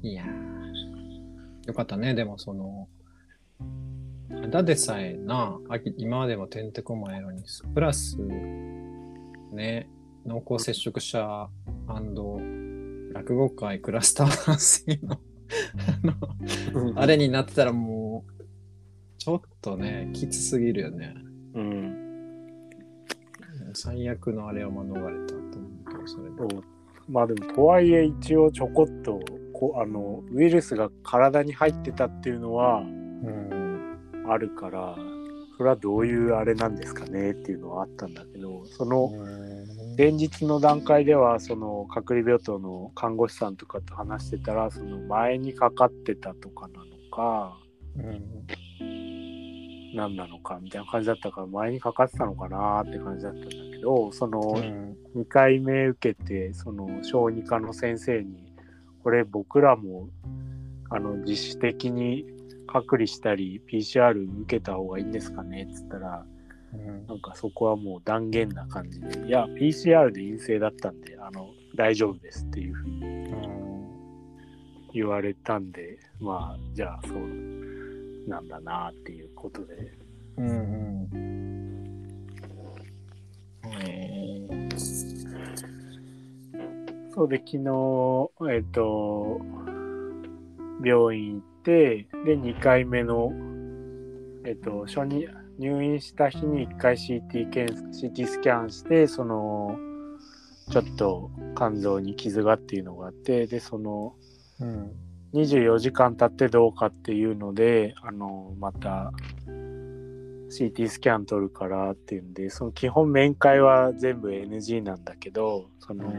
[0.02, 2.88] いやーよかったね、でもその、
[4.42, 7.42] ただでさえな、あき今までもてんてこまいのに、
[7.74, 8.16] プラス、
[9.52, 9.90] ね、
[10.26, 11.48] 濃厚接触者
[13.12, 16.06] 落語会クラスター発生のあ
[16.78, 17.99] のあれになってたらもう、
[19.62, 21.14] とね、きつすぎるよね。
[21.54, 21.96] うん。
[23.74, 26.62] 最悪のあれを免れたと思うけど、それで。
[27.08, 29.20] まあでも、とはいえ一応ちょこっと、
[29.52, 33.96] こあの、ウイルスが体に入ってたっていうのはうん。
[34.28, 34.96] あるから、
[35.56, 39.10] それはどういうあれなんですかねっていうのはあったんだけど、その、
[39.98, 47.58] 前日の段階ではその隔離病棟の看護師さんとかと話してたらその前にかかってたとかなのか
[47.96, 48.24] うん
[49.94, 54.96] 何なのかみたいな感じだったから前にかかってたのかなって感じだったんだけどそのうん。
[55.16, 58.52] 2回目受けてその小児科の先生に
[59.02, 60.08] これ僕らも
[60.88, 62.26] あの自主的に
[62.68, 66.24] 隔離したり PCR 受けた方がいいんですかねっつったら
[66.72, 67.06] うん。
[67.06, 73.00] なんかそこはもう断言な感じで、いや、PCR で陰性だったんで、あの、大丈夫ですっていうふうに
[74.92, 77.79] 言われたんで、まあ、じゃあそう
[78.26, 79.92] なんだなっていうことで。
[80.36, 80.52] うんう
[81.16, 82.08] ん。
[83.64, 85.10] えー
[87.12, 89.40] そうで、昨日、えっ、と、
[90.82, 93.32] 病院行って、で、2回目の、
[94.46, 95.26] えっ、と、初に、
[95.58, 99.76] 入院した日に1回 CT 検 CT スキャンして、その、
[100.70, 104.14] ちょっと肝臓に傷がっていうのがあって、で、その、
[104.60, 104.92] うん
[105.34, 109.12] 24時間経ってどうかっていうので、あの、また
[109.46, 116.12] CT スキャン取るからっていうんで、その基本面会は全部 NG なんだけど、その、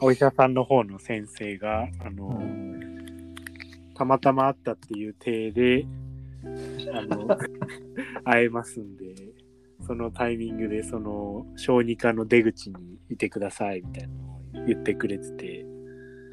[0.00, 2.70] お医者さんの方の先生が、あの、うん
[4.00, 5.86] たまたま会ったっていう体で、
[6.90, 7.28] あの、
[8.24, 9.14] 会えますんで、
[9.86, 15.66] そのタイミングで、その、小児科の出口にいてくださいみたいなのを言ってくれてて、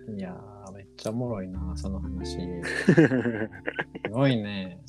[0.07, 2.37] いやー、めっちゃおもろいな、その話。
[4.05, 4.79] すごいね。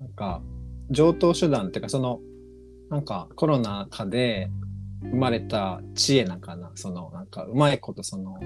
[0.00, 0.42] なんか、
[0.90, 2.20] 上等手段っていうか、その、
[2.90, 4.52] なんかコロナ禍で
[5.10, 6.72] 生まれた知恵なんかな。
[6.76, 8.38] その、なんか、うまいこと、その、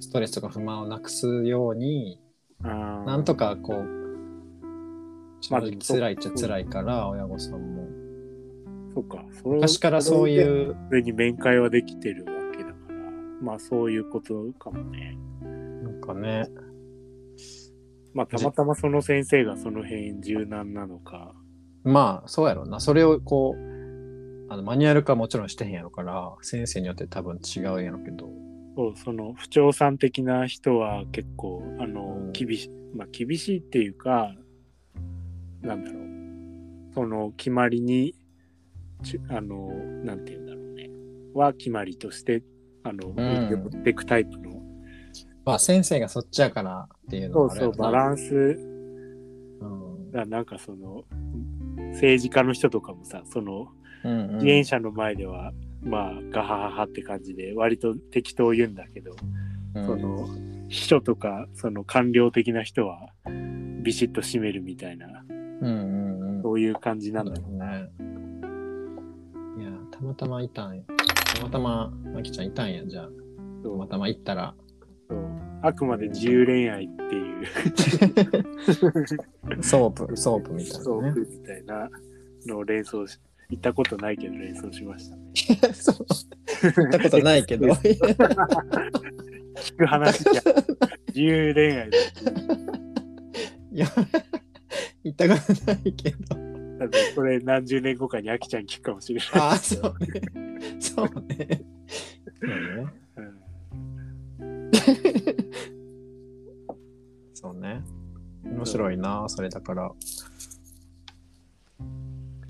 [0.00, 2.20] ストレスとか不満をなくすように、
[2.60, 3.88] ななんとかこう、
[5.48, 7.88] 辛いっちゃ辛いから、親御さんも。
[8.94, 9.24] そうか。
[9.30, 10.30] それ昔からそうう。
[10.30, 12.41] いう、それに面会はできてるわ
[13.42, 15.18] まあそういうことかもね。
[15.82, 16.48] なんかね、
[18.14, 21.34] まあたまたまその先生がその辺柔軟なのか。
[21.84, 22.78] まあ、そうやろうな。
[22.78, 28.30] それをこう、あのマニュアル化もちろんしてへんやろから、先生によって多分違うやろうけど。
[28.74, 34.34] そうその不調さん的な人は結構あの、うん厳しいまあ厳しいっていうか
[35.60, 36.02] なんだろう
[36.94, 38.14] その決まりに
[39.02, 39.68] ちあの
[40.04, 40.88] なんて言うんだろうね
[41.34, 42.42] は決まりとして
[42.84, 43.14] あの、ん。
[43.16, 44.62] 持っていくタイプの。
[45.44, 48.34] まあ先生がそっちやからっていうのそうそうバンランス。
[48.34, 50.10] うん。
[50.10, 51.04] がなんかその
[51.94, 53.68] 政治家の人とかもさその
[54.04, 54.26] うんうん。
[54.34, 59.14] 自転車の前では、まあガハハハって感じで割と適当言うんだけど、
[59.74, 59.86] うん。
[59.86, 60.28] その
[60.68, 63.10] 秘書とかその官僚的な人は
[63.82, 66.42] ビシッと締めるみたいなうんうんうん。
[66.42, 67.90] そういう感じなんだろうね。
[69.58, 70.82] いや、たまたまいたんや。
[71.34, 73.08] たまたま、まきちゃんいたんや、じゃあ。
[73.62, 74.54] たまたま行ったら。
[75.64, 77.46] あくまで自由恋愛っていう
[79.62, 80.84] ソープ、ソープみたいなね。
[80.84, 81.88] ソープみたいな
[82.46, 85.22] のを連想し行ったことないけど連想しましたね。
[85.74, 85.96] そう。
[86.80, 87.68] 行ったことないけど。
[87.68, 87.96] 聞
[89.76, 90.32] く話じゃ
[91.08, 91.98] 自由恋愛だ
[93.72, 93.86] いや、
[95.04, 96.41] 行ったことないけど。
[96.88, 99.28] だってこれ何十年後かにあきちゃん聞くかもしれない。
[99.34, 100.78] ああ、そうね。
[100.80, 101.64] そうね。
[102.40, 102.92] そうね。
[103.16, 103.42] うん
[107.34, 107.82] そうね。
[108.44, 109.92] 面白いな、それだから。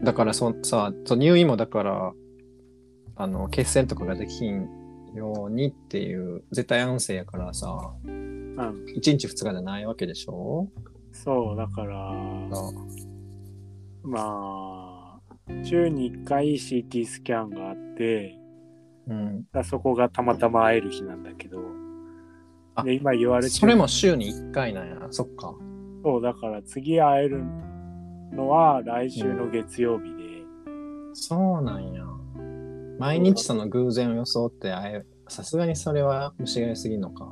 [0.02, 2.12] だからそさ、そう入院もだから、
[3.16, 4.68] あの、血栓とかができん
[5.14, 10.68] ようにっていう、絶対安静やからさ、うん、1日2日じゃないわけでしょ？
[11.12, 12.12] そうだから
[14.02, 18.38] まあ週に1回 CT スキャンがあって
[19.08, 19.44] うん。
[19.52, 21.58] だそこがたまたま会える日なんだけど
[22.74, 24.96] あで今言われてそれも週に1回なんや。
[25.10, 25.54] そっか。
[26.04, 27.44] そうだから次会える
[28.32, 30.22] のは来週の月曜日で、
[31.12, 32.02] そうなんや。
[32.98, 37.26] 毎日その偶然を装って会え、さすがにそれは虫が良すぎんのか。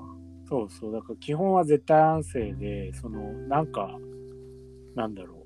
[0.48, 3.88] そうそうだから基本は絶対安静でそのなんか
[4.96, 5.39] なんだろう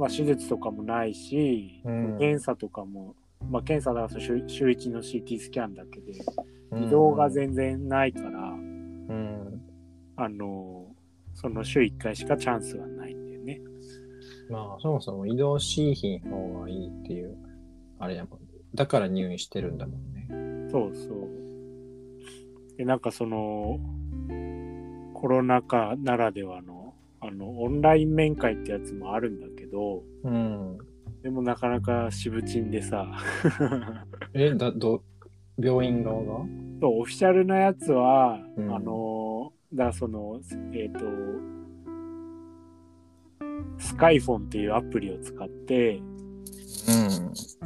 [0.00, 3.14] まあ手術とかもないし、うん検査とかも
[3.50, 6.12] まあ検査だから週週1の CT スキャンだけで
[6.86, 9.60] 移動が全然ないから、うん。
[10.16, 10.86] あの
[11.34, 13.60] その週1回しかチャンスはないんだよね。
[14.50, 17.36] まあ、そもそも移動しいひん方がいいっていう、
[17.98, 18.40] あれやもん。
[18.74, 20.70] だから入院してるんだもんね。
[20.70, 22.76] そうそう。
[22.76, 23.78] でなんかその
[25.14, 30.78] コロナ禍ならではのあのオンライン面会ってやつもあるんだけどうん。
[31.22, 33.06] でもなかなかしぶちんでさ
[34.34, 35.02] え、だ、ど、
[35.58, 36.46] 病院側が？
[36.80, 40.40] そうオフィシャルなやつは、うんあのだその
[40.72, 41.00] えっ、と
[43.78, 46.04] スカイフォンっていうアプリを使ってうん。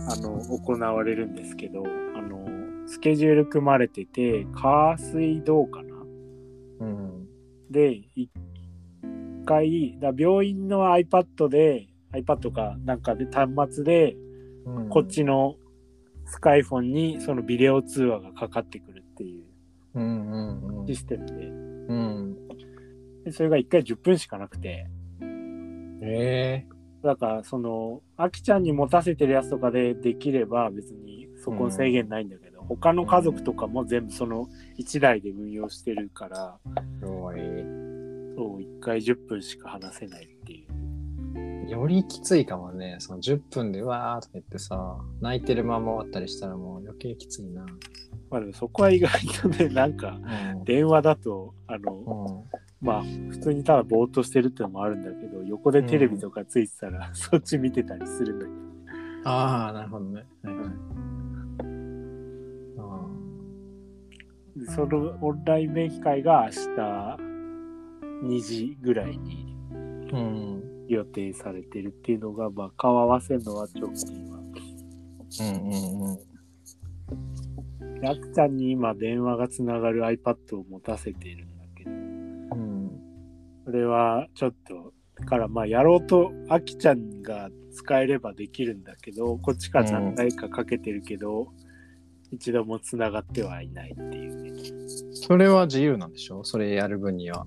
[0.06, 1.84] あの行われるんですけど
[2.16, 2.44] あの
[2.86, 5.96] スケジュール組まれてて火水道かな？
[6.80, 7.26] うん。
[7.70, 8.30] で一
[9.46, 14.16] 回だ病院の iPad で iPad かなんかで端末で
[14.66, 14.88] うん。
[14.88, 15.56] こっちの
[16.26, 19.44] スカイフォンにそのビデオ通話がかかってくるっていう
[19.94, 20.86] うんうんうん。
[20.86, 21.32] システムで。
[21.34, 22.36] うん。
[23.24, 24.86] でそれが1回10分しかなくて。
[26.00, 34.48] ええだからそのあきちゃんに持たせてるやつとかでできれば別にそこの制限ないんだけど、他の家族とかも全部その
[34.78, 36.58] 1台で運用してるから。
[38.36, 40.28] そう1回10分しか話せない
[41.68, 42.96] よりきついかもね。
[42.98, 47.64] その10分でわーとか言ってさ、泣いてるまま終わったりしたらもう余計きついな。
[48.30, 50.18] まあでもそこは意外とね なんか
[50.56, 50.64] うん。
[50.64, 51.92] 電話だとあの
[52.82, 60.26] うんまあ普通にただぼーっとしてるってのもあるんだけど横でテレビとかついてたら、そっち見てたりするんだけどああ、なるほどね。
[60.42, 60.66] はいはい
[62.78, 63.06] あ
[64.56, 67.18] でそのオンライン面会が明日
[68.24, 70.16] 2時ぐらいにーう
[70.60, 70.63] ん。
[70.88, 74.38] 予定されてるっていうのが、まあ、顔合わせるのは直近は。
[75.40, 76.12] うんうんう
[77.96, 78.00] ん。
[78.00, 82.90] であきちゃんに今電話がつながる iPad を持たせているんだけど、うん。
[83.64, 91.48] それはちょっと、だからまあやろうと、あきちゃんが使えればできるんだけど、こっちから何回かかけてるけど、
[92.30, 94.60] 一度もつながってはいないっていうね。
[95.12, 96.44] それは自由なんでしょ？
[96.44, 97.46] それやる分には。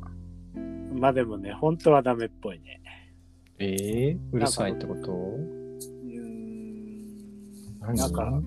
[0.94, 2.82] まあでもね、本当はダメっぽいね。
[3.60, 5.12] ええうるさいってこと？
[5.12, 7.08] うーん
[7.80, 8.42] 何なんか、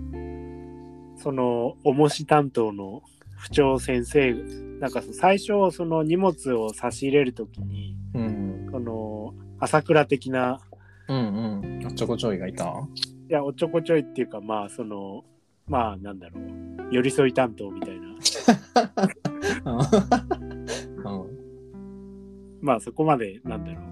[1.16, 3.02] その、重し担当の
[3.36, 4.34] 不調先生、
[4.80, 8.68] なんか最初、その荷物を差し入れるときに、うん。
[8.70, 10.60] その、朝倉的な、
[11.08, 11.20] うんう
[11.80, 11.86] ん。
[11.86, 12.64] あっちょこちょいがいた？
[12.64, 15.24] いや、おちょこちょいっていうか、まあ、その、
[15.66, 16.44] まあ、なんだろう、
[16.92, 18.08] 寄り添い担当みたいな。
[21.04, 21.30] うん
[22.60, 23.84] まあ、そこまで、なんだろう、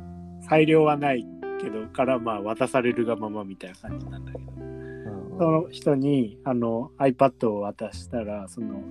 [0.48, 1.26] 裁量はない
[1.60, 4.44] けど、から、まあ、渡されるがままみたいな感じなんだけど、
[5.38, 8.82] その人に、あの、iPad を渡したら、その、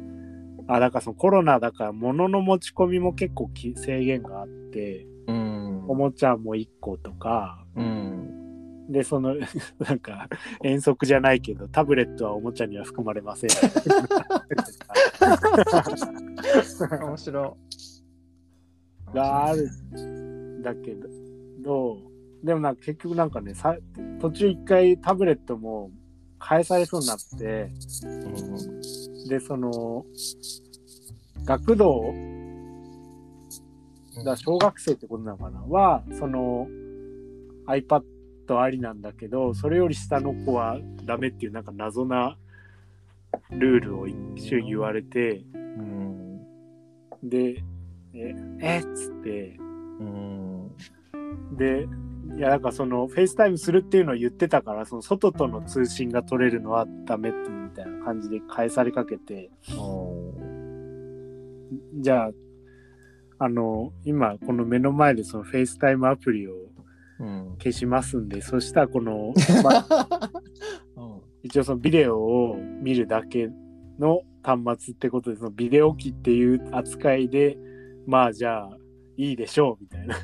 [0.67, 9.35] あ、だからそのコロナだから、物の持ち込みも結構き制限があって、うんおもちゃも1個とか、うんで、その、
[9.79, 10.29] なんか、
[10.63, 13.49] 遠足じゃないけど、タブレットはおもちゃには含まれません。
[17.03, 17.57] 面白
[19.13, 19.69] がある
[20.61, 21.09] だけど、
[22.43, 23.75] でもなんか結局なんかね、さ
[24.21, 25.91] 途中一回タブレットも
[26.39, 27.71] 返されそうになって、
[29.27, 30.05] で、その、
[31.43, 32.13] 学童、
[34.23, 35.61] だ小学生ってことなのかな？
[35.61, 36.67] は、その
[37.67, 38.03] iPad
[38.59, 42.37] ありなんだけど、それより下の子はダメっていうなんか謎な
[43.51, 46.39] ルールを一瞬言われて、うん。
[47.23, 47.63] で、
[48.13, 49.57] え、えっつって、
[49.99, 50.46] うん
[51.57, 51.87] で、
[52.35, 60.33] いや、なんかその、 FaceTime するっていうのを言ってたから、その外との通信が取れるのはダメってみたいな感じで返されかけて、お
[61.99, 62.31] じゃあ、
[63.39, 66.53] あの、今、この目の前でその FaceTime アプリを
[67.19, 67.55] うん。
[67.57, 70.31] 消しますんで、そしたらこの、ま あ
[70.95, 71.21] うん。
[71.43, 73.49] 一応そのビデオを見るだけ
[73.99, 77.57] の端末ってことで、そのビデオ機っていう扱いで、
[78.05, 78.76] まあじゃあ、
[79.17, 80.15] いいでしょう、みたいな。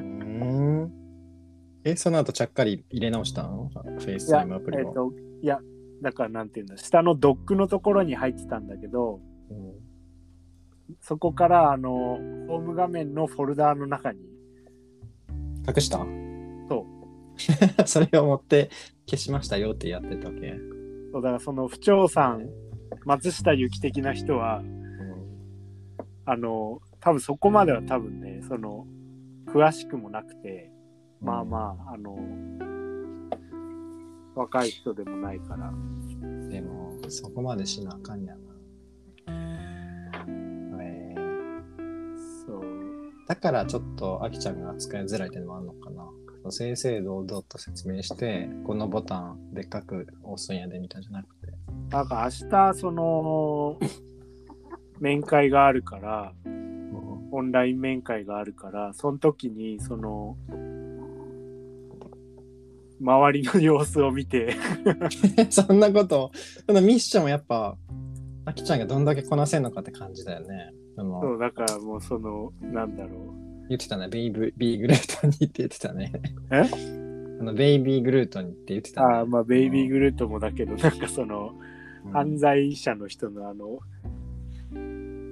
[0.00, 0.92] うん
[1.84, 3.68] え、その後ちゃっかり入れ直したの？
[3.68, 4.80] フェイスいやタイムアプリを。
[4.80, 5.60] えっと、いや、
[6.02, 9.20] だからなんていうんだ、下のドックのところに入ってたんだけど、
[9.50, 9.72] うん
[11.02, 14.20] そこからあのホーム画面のフォルダーの中に、
[15.68, 15.98] 隠した？
[16.68, 16.86] そ
[17.84, 17.84] う。
[17.86, 18.70] それを持って
[19.06, 20.54] 消しましたよってやってたわけ？
[21.12, 22.48] そうだからその不調さん、
[23.04, 24.62] 松下由紀的な人は、
[26.24, 28.86] あの、多分そこまでは多分ね、その、
[29.46, 30.70] 詳しくもなくて、
[31.20, 32.16] まあまあ、あの、
[34.34, 35.72] 若い人でもないから、あ。
[36.48, 38.40] でも、そこまでしなあかんやな。
[40.80, 42.64] えーそう。
[43.26, 46.08] だからちょっとあきちゃんが使いづらいっていうのもあるのかな。
[46.50, 51.52] 正々堂々と説明して、このボタンでっかく押すんやでみたいじゃなくて。
[51.90, 53.78] なんか明日、その、
[55.00, 56.32] 面会があるから、
[57.30, 60.36] オンライン面会があるから、その時に、その、
[63.00, 64.56] 周りの様子を見て、
[65.50, 66.32] そんなこと、
[66.66, 67.76] そのミッションをやっぱ、
[68.44, 70.72] あきちゃんがどんだけこなせんのかって感じだよね。
[70.96, 73.10] そう、だからもうその、なんだろ
[73.68, 76.12] 言ってたね、ベイブビーグルートンにって言ってたね。
[76.50, 76.62] え？
[77.40, 78.94] あのベイビーグルートンにって言ってう。
[78.94, 79.14] たね。
[79.14, 81.68] ああ、まあ、ベイビーグルートもだけど、なんかその、うん
[82.12, 83.80] 犯罪者の人のあの、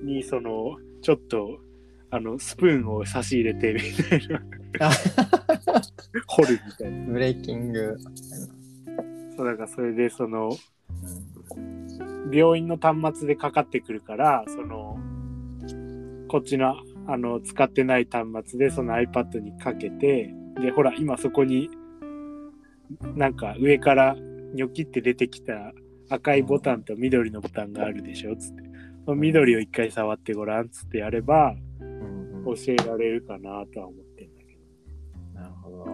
[0.04, 1.58] に、その、ちょっと、
[2.10, 4.40] あの、スプーンを差し入れて、みたいな、
[4.80, 4.90] あ
[6.28, 7.12] 掘るみたいな。
[7.12, 7.96] ブレイキング。
[9.36, 10.50] そう、だからそれで、その、
[12.32, 14.98] 病院の端末でかかってくるから、その、
[16.28, 16.76] こっちの、
[17.08, 21.70] あの、使ってない端末で、その iPad にかけて、で、ほら、今そこに、
[23.16, 24.14] なんか上から
[24.54, 25.72] ニョキって出てきた
[26.08, 28.36] 赤いボタンと緑のボタンがあるでしょ？
[28.36, 28.62] つって。
[29.08, 31.65] 緑を一回触ってごらんつってやれば、うん
[32.54, 34.56] 教えられるかなとは思ってんだけ
[35.34, 35.40] ど。
[35.40, 35.86] なるほど。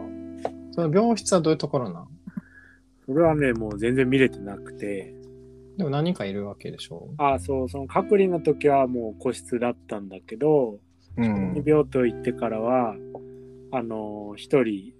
[0.72, 2.08] その病室はどういうところなん
[3.06, 5.14] それはね、もう全然見れてなくて、
[5.76, 7.08] でも何人かいるわけでしょ？
[7.18, 10.78] ああ、そう、その隔離の時はもう個室だったんだけど、
[11.16, 12.94] う2病棟行ってからは
[13.70, 14.92] あの一人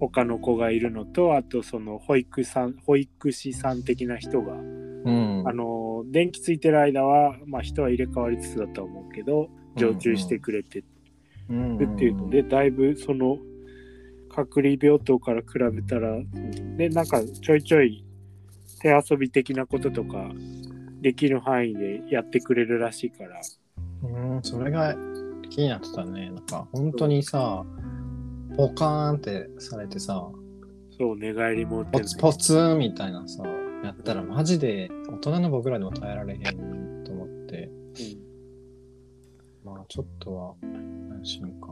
[0.00, 4.56] 他の子がいるのとあとその保育さん保育士さん的な人が、う
[5.10, 5.44] ん。
[5.46, 10.84] あの電気ついてる間は、まあ、人は入れ替わりつつだと思うけど常駐してくれて
[11.48, 13.38] うんるっていうので、だいぶその
[14.28, 16.16] 隔離病棟から比べたら
[16.76, 18.04] でなんかちょいちょい
[18.80, 20.30] 手遊び的なこととか
[21.00, 23.40] できる範囲でやってくれるらしいから。
[24.04, 24.96] うん、それが
[25.50, 26.30] 気になってたね。
[26.30, 27.64] なんか本当にさ、
[28.56, 30.28] ポカーンってされてさ、
[30.98, 33.42] そう寝返りもポツポツンみたいなさ、
[33.84, 38.21] やったらマジで大人の僕らでも耐えられへんと思って、ま
[39.82, 41.68] あちょっとは安心か。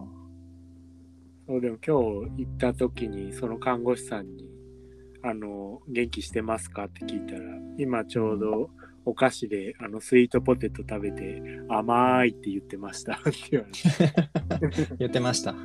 [1.47, 4.49] そうでも今日行った時にその看護師さんに
[5.23, 7.41] 「あの元気してますか?」って聞いたら
[7.77, 8.71] 今ちょうど
[9.05, 13.79] お菓子であのスイートポテト食べて甘いって言ってましたって言われて
[14.99, 15.55] 言ってました。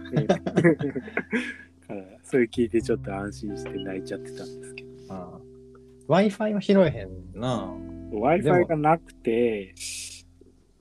[2.23, 5.39] それ聞いてちょっと安心して泣いちゃってたんですけどあ
[6.07, 7.73] Wi-Fi は拾えへんな。
[8.11, 9.73] Wi-Fi がなくて、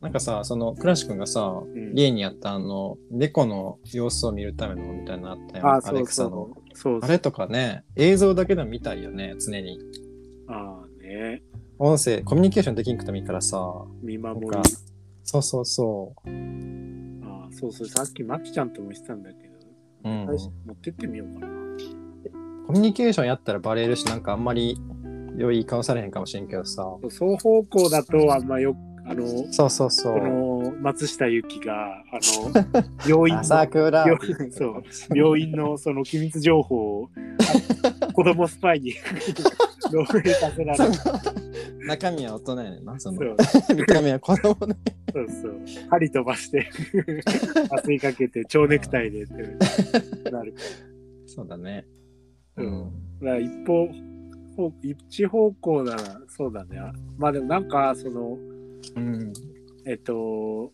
[0.05, 5.67] なんかさ、その、クラシ君がさ、うん家にあったあの、猫の様子を見るためのみたいなのあったよ。
[5.67, 6.31] あ、アそうレクサの。
[6.31, 6.55] そう。
[6.75, 9.79] そうあれとかね、映像だけでも見たいよね、常に。
[10.47, 11.43] ああね、
[11.79, 13.59] 音声、コミュニケーションできんくてもいいからさ。
[14.03, 14.63] 見守りなん。
[14.63, 14.69] か
[15.23, 19.55] そうそうそああ、そうそう、さっきマキちゃんとも言ってたんだけど、
[20.05, 20.11] う。
[20.11, 20.27] うん。
[20.27, 21.53] 最初持ってってみようかな。
[22.67, 24.77] コミュニケーションやったらバレるし、なんかあんまり
[25.39, 26.85] 良い顔されへんかもしれんけどさ。
[27.09, 28.77] 双方向だとあんまよ
[29.07, 30.73] あの、そうそうそこう。
[30.73, 31.75] の松下由紀が、
[32.11, 32.53] あの、
[33.07, 33.45] 病院の
[34.51, 34.83] そう
[35.15, 37.11] 病院のその機密情報を
[38.03, 38.95] あ 子供スパイに
[39.91, 40.93] 漏洩させられる。
[41.87, 43.75] 中身は大人やねんな、そのそ。
[43.75, 44.77] う見た目は子供ね。
[45.13, 45.61] そうそう。
[45.91, 46.67] 針飛ばして、
[47.71, 50.59] 麻酔かけて、蝶ネクタイでってなるか
[51.27, 51.85] そうだね。
[52.57, 52.93] ううんん。
[53.21, 53.33] ら。
[53.33, 53.87] だから一方、
[54.57, 55.99] 方一方向なら
[56.29, 56.79] そうだね。
[57.19, 58.39] まあでもなんか、その、
[58.97, 59.33] うん。
[59.87, 60.73] えっと、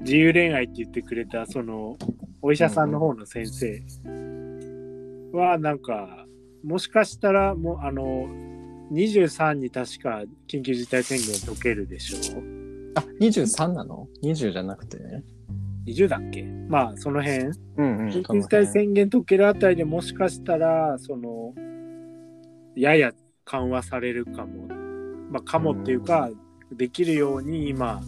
[0.00, 1.96] 自由恋愛って言ってくれた、その、
[2.42, 3.82] お医者さんの方の先生
[5.32, 6.24] は、なんか、
[6.64, 8.28] もしかしたら、もう、あの、
[8.92, 12.42] 23に確か緊急事態宣言解けるでしょ
[12.96, 14.98] あ、23なの ?20 じゃなくて
[15.86, 16.42] ?20 だっけ？
[16.68, 17.44] まあ、その辺。
[17.76, 18.08] うんうん。
[18.08, 21.54] 緊急事態宣言解けるあたりでもしかしたら、その、
[22.74, 23.12] やや
[23.44, 24.66] 緩和されるかも。
[25.30, 26.30] まあ、かもっていうか、
[26.72, 28.00] できるように今、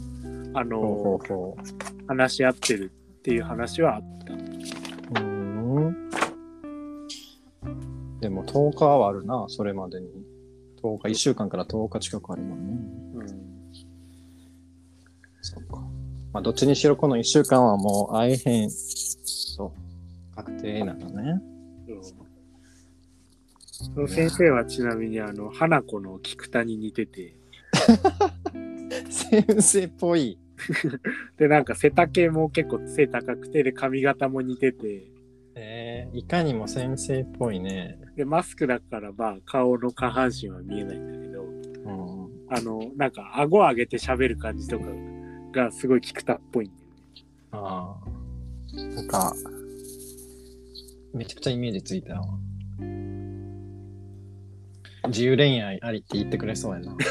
[0.55, 1.57] あの、ほうほうほ
[2.07, 4.35] 話し合ってるっていう話はあった。
[4.35, 5.25] う。
[5.25, 6.11] うん。
[8.21, 10.09] でも10日はあるな、それまでに。
[10.83, 12.77] 10日、1週間から10日近くあるもんね。
[13.15, 13.29] うん。
[15.41, 15.77] そっか。
[16.33, 18.71] まあ、どっちにしろこの1週間はもう会えへん
[19.57, 19.73] と
[20.35, 21.43] 確定なのね。
[21.87, 22.01] そう
[23.65, 27.35] その先生はちなみにあの花子の菊田に似てて
[29.09, 30.39] 先生っぽい。
[31.39, 35.03] でなんか背丈も結構背高くてで髪型も似てて
[35.55, 37.99] えー、いかにも先生っぽいね。
[38.17, 42.33] でマスクだからまあ顔の下半身は見えないんだけどうん。
[42.49, 44.87] あのなんか顎上げて喋る感じとか
[45.53, 46.95] がすごい菊田っぽいんだよね
[47.53, 48.13] ああ。
[48.75, 49.35] なんか、
[51.13, 52.25] めちゃくちゃイメージついたわ。
[55.09, 56.97] 自由恋愛ありって言ってくれそうやな。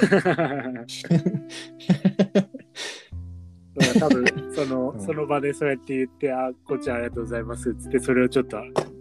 [4.00, 5.02] 多分その、うん。
[5.02, 8.58] その場でそうやって言って「あこっちゃんありがとうございます」っつってそれをちょっと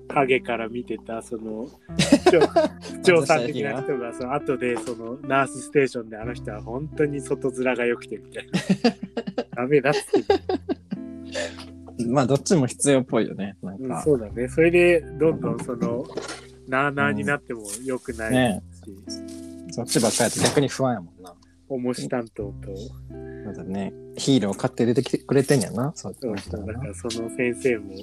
[0.09, 1.66] 影から見てたその
[2.97, 8.53] 不調さん的な人がその後でそのナースステーションであの人は本当に外面が良くてみたいな。
[9.57, 10.01] ダメだって
[12.09, 13.57] まあ、どっちも必要っぽいよね。
[13.62, 14.49] なんうんか、そうだね。
[14.49, 16.07] それでどんどんその
[16.66, 18.62] なあなあになっても良くないね
[19.09, 21.34] し、そっちばっかりやと逆に不安やもんな。
[21.68, 22.53] 重し担当と
[23.45, 23.93] そうだね。
[24.16, 25.93] ヒーロー買って出てきてくれてんやな。
[25.95, 27.95] そうそう人なそうだからその先生も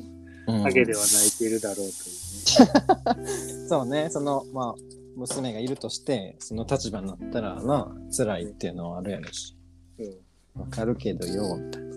[0.64, 4.82] 影では泣いてるだろうというね、そうね、その、まあ、
[5.18, 9.56] 娘がいるとして、その立場になったらな、辛いっていうのはあるやろし。
[10.00, 10.28] うん
[10.72, 11.96] かるけどよ、みたいな。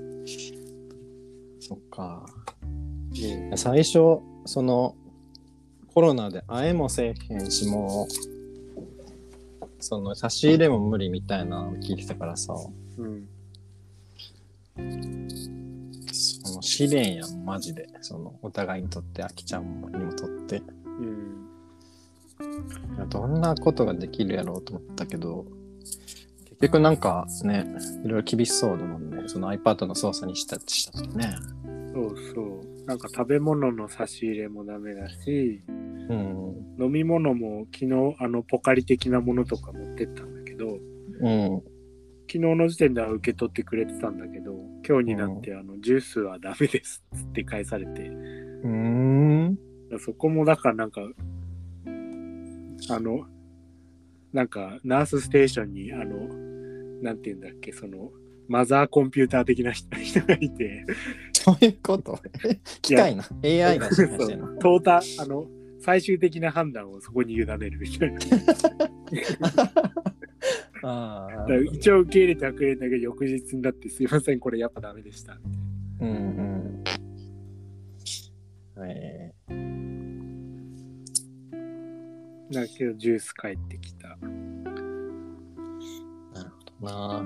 [1.61, 2.27] そっか。
[2.63, 4.95] うん最初、その、
[5.95, 8.40] コロナで会えもせえへんし、もう、
[9.81, 12.55] その、差し入れも無理みたいなの聞いてたからさ、
[12.99, 13.29] うん
[16.13, 17.89] その試練やん、マジで。
[18.01, 20.63] その、お互いにとって、あきちゃんにもとって。
[20.85, 21.41] うん
[22.97, 25.45] いやどんなことができるやろうと思ったけど、
[26.61, 27.67] 結局なんかね、
[28.05, 29.25] いろいろ厳しそうだもんね。
[29.27, 31.37] その iPad の操作にしたしたってね。
[31.93, 32.85] そうそう。
[32.87, 35.63] なんか食べ物の差し入れもダメだし、
[36.11, 36.85] うん。
[36.85, 40.79] 飲み物も昨日あのポカリ的なものとか持ってったんだけど、
[41.21, 41.63] うん。
[42.31, 44.55] 昨日の時点では受け取ってくれてたんだけど、
[44.87, 49.59] 今日になってあのジュースはダメですっつって返されて、うーん。
[49.99, 51.01] そこもだからなんか、
[52.89, 53.27] あの、
[54.33, 56.29] なんかナースステーションにあの、
[57.03, 58.11] なんて言うんだっけ、その、
[58.49, 60.85] マザーコンピューター的な人 人がいて、
[61.47, 62.19] どういうこと？
[62.83, 63.25] 機械な。
[63.45, 64.57] AI がしてんの。
[64.59, 65.47] トータあの
[65.81, 68.19] 最終的な判断をそこに委ねるみたいな。
[71.73, 75.39] 一応受け入れてはくれるんだけど翌日になってすいませんこれやっぱダメでした。
[76.01, 76.85] うんうん。
[78.83, 79.35] え
[82.51, 84.09] だけどジュース帰ってきた。
[84.09, 84.27] ー、
[86.35, 86.51] なる
[86.81, 87.25] ほどな。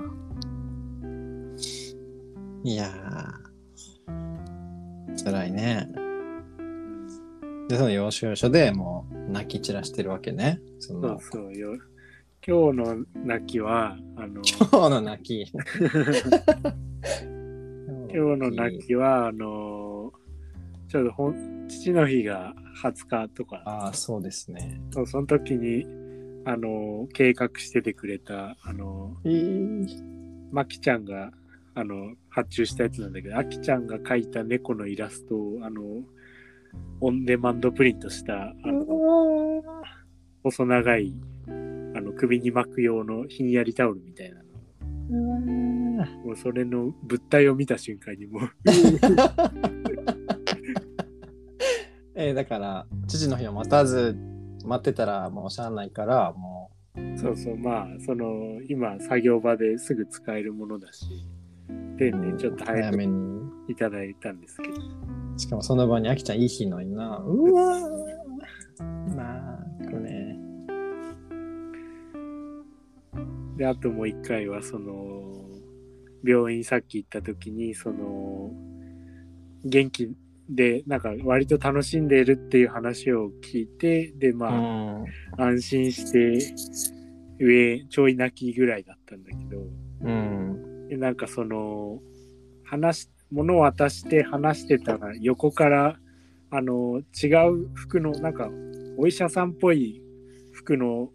[2.63, 5.87] いやー、辛いね。
[7.67, 10.59] で、その要所要所でもう泣き散らしてるわけね。
[10.79, 11.73] そそうのそうよ
[12.47, 15.45] 今日の泣きは、あの、今日の泣き。
[18.13, 20.13] 今日の泣きは、あの、
[20.87, 22.53] ちょうどほん父の日が
[22.83, 24.79] 20日とか、ああ、そうですね。
[24.91, 25.87] そうその時に、
[26.45, 29.87] あの、計画しててくれた、あの、えー、
[30.51, 31.31] まきちゃんが、
[31.73, 35.81] あの、発注したやつなんだけど、あきちゃんが描いた猫のイラストを、あの、
[37.01, 39.61] オンデマンドプリントした、あの、
[40.43, 41.13] 細長い、
[41.47, 41.49] あ
[42.01, 44.45] の、首に巻く用のひんやりタオルみたいなの。
[46.25, 48.49] もうそれの物体を見た瞬間にもう、
[52.15, 54.17] えー、だから、父の日を待たず、
[54.65, 56.71] 待ってたらもうしゃあないから、も
[57.17, 61.05] そうそう、まあ、その、今、作業場ですぐ使えるものだし、
[61.97, 63.35] でう、ね、ちょっと早めに。
[63.67, 64.75] いただいたんですけど、
[65.37, 67.17] しかもその場にあきちゃんいい日のにな。
[67.17, 70.37] うわーまあ、これね。
[73.57, 75.23] で、あともう一回は、その、
[76.23, 78.51] 病院さっき行った時に、その、
[79.63, 80.11] 元気
[80.49, 84.53] で、なんか割と楽しんでいるっていう話を聞いて、で、まあ、う
[85.03, 85.05] ん。
[85.37, 86.39] 安心して、
[87.39, 89.61] 上、ちょい泣きぐらいだったんだけど、
[90.01, 90.87] うん。
[90.89, 91.99] でなんかその、
[92.63, 95.99] 話し、物を渡して話してたら、横から、
[96.49, 98.49] あの、違う服の、なんか、
[98.97, 100.01] お医者さんっぽい
[100.53, 101.09] 服の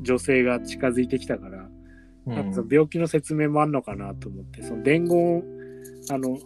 [0.00, 1.68] 女性が近づいてきたから、
[2.26, 5.42] なんか病気の説明もあんのかなと思って、その伝言を、
[6.10, 6.38] あの、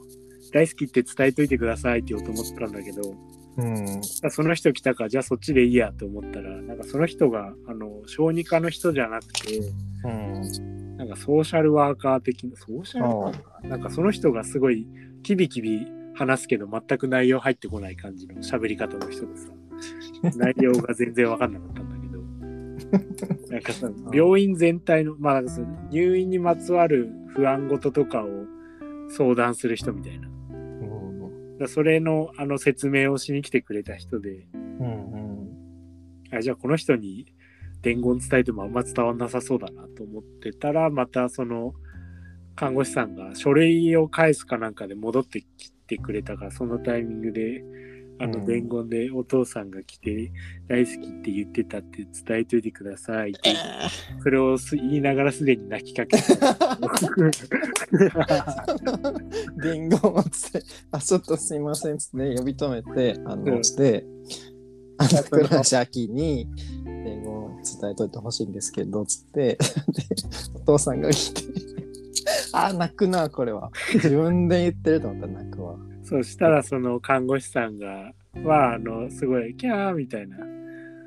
[0.53, 3.15] 大好きって伝えといてくださいって言おうと思ったんだけど、
[3.57, 4.03] うん。
[4.31, 9.59] その人来たから、じゃあそっちでいいやと思ったら、なんかその人が、あの、小児科の人じゃなくて、
[10.05, 10.97] うん。
[10.97, 13.69] なんかソーシャルワーカー的な、ソーシャルワーカー？
[13.69, 14.87] なんかその人がすごい
[15.23, 19.49] キビキビ話すけど全く内容入ってこない感じの喋り方の人でさ、
[20.37, 28.29] 内容が全然わかんなかったんだけど、 なんかさ、病院全体の、まあなんかその入院にまつわる不安事とかを
[29.09, 30.29] 相談する人みたいな。
[31.59, 35.51] だそれのあの説明をしに来てくれた人で、うん。
[36.33, 37.27] あじゃあこの人に
[37.83, 41.75] 伝言伝えてもあんま伝わんなさそうだなと思ってたらまたその
[42.57, 47.65] 看護師さんが書類を返すかなんかで戻ってきてくれたからそのタイミングで
[48.23, 48.47] あのうん。
[48.47, 50.31] 伝言でお父さんが来て
[50.69, 53.57] 大好きって言ってたって伝えといてくださいって
[54.23, 56.57] それをす言いながらすでに泣きかけてた
[59.63, 63.45] 伝言をつって、あ、ちょっとすいませんっつって呼び止めて、あうん。
[63.45, 64.05] の、して、
[64.99, 66.49] あの、倉橋秋に
[66.85, 69.59] 伝言を伝えといてほしいんですけど、つって、
[69.93, 70.07] で、
[70.55, 71.43] お父さんが来て、
[72.53, 73.71] あ、泣くな、これは。
[73.95, 75.77] 自分で言ってると思ったら泣くわ。
[76.03, 78.13] そしたらその看護師さんが
[78.45, 80.39] はあのすごいキャーみたいな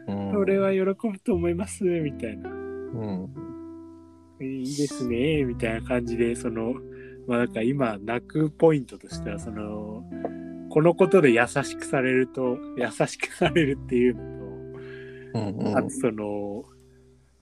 [0.08, 0.38] うん。
[0.38, 3.30] 俺は喜ぶと思いますみたいなうん。
[4.42, 6.74] いいですね、みたいな感じで、その、
[7.28, 10.04] まあなんか今、泣くポイントとしては、その、
[10.70, 14.22] このことで優しくされると、優しくされるっていうの
[15.36, 16.64] うんと、あとその、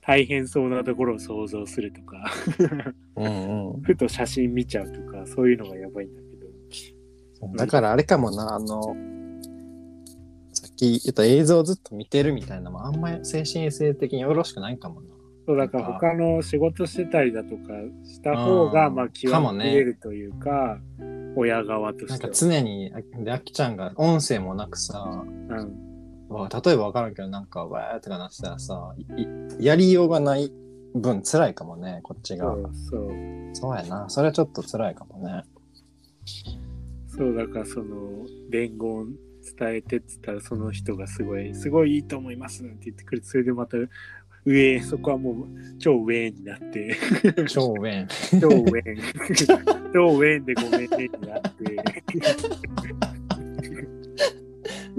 [0.02, 2.32] 大変そうなところを想像するとか、
[3.16, 7.54] うんうんふと写真見ちゃうとか、そういうのがやばいんだけど、うん。
[7.54, 8.82] だからあれかもな、あの、
[10.54, 15.08] さっき言った映像をずっと見てるみたいなのもあんまり精神衛生的によろしくないかもな。
[15.46, 17.74] そうだから他の仕事してたりだとか
[18.04, 20.80] した方が、うんまあ気はかもね切れるというか、
[21.36, 22.30] 親側となんか。
[22.32, 22.92] 常に、
[23.24, 25.91] で、あきちゃんが音声もなくさ、うん
[26.32, 28.96] わ例えばわからんけど、なんか、わーってかなってたらさ、
[29.60, 30.52] やりようがない
[30.94, 32.54] 分辛いかもね、こっちが。
[32.90, 33.10] そう
[33.54, 33.76] そう。
[33.76, 34.10] やな。
[34.10, 35.44] それはちょっと辛いかもね。
[37.08, 39.08] そうだからその伝言
[39.58, 43.78] 伝えてっつったらその人がすごいすごいいいと思いますって言ってくれてそれでまた
[44.46, 46.98] 上そこはもう超上になって
[47.48, 48.08] 超ウェン。
[48.40, 48.84] 超上
[49.94, 53.21] 超上でごめんねになって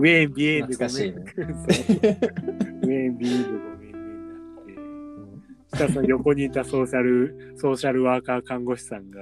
[0.03, 1.25] 上ビエンでごめん懐かしいね。
[1.35, 4.75] そう上ビエンでごめんねになって
[5.71, 9.21] そしたらその横にいたソーシャルソーシャルワーカー看護師さんが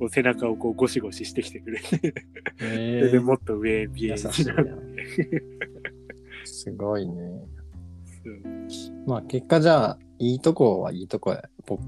[0.00, 0.10] うん。
[0.10, 1.86] 背中をこうゴシゴシしてきてくれて。
[1.86, 2.00] そ
[2.60, 5.42] えれでもっと上ビエン優しいなになって。
[6.44, 7.14] すごいね。
[8.24, 11.40] そうまあ結果じゃあ、いいとこはいいとこっ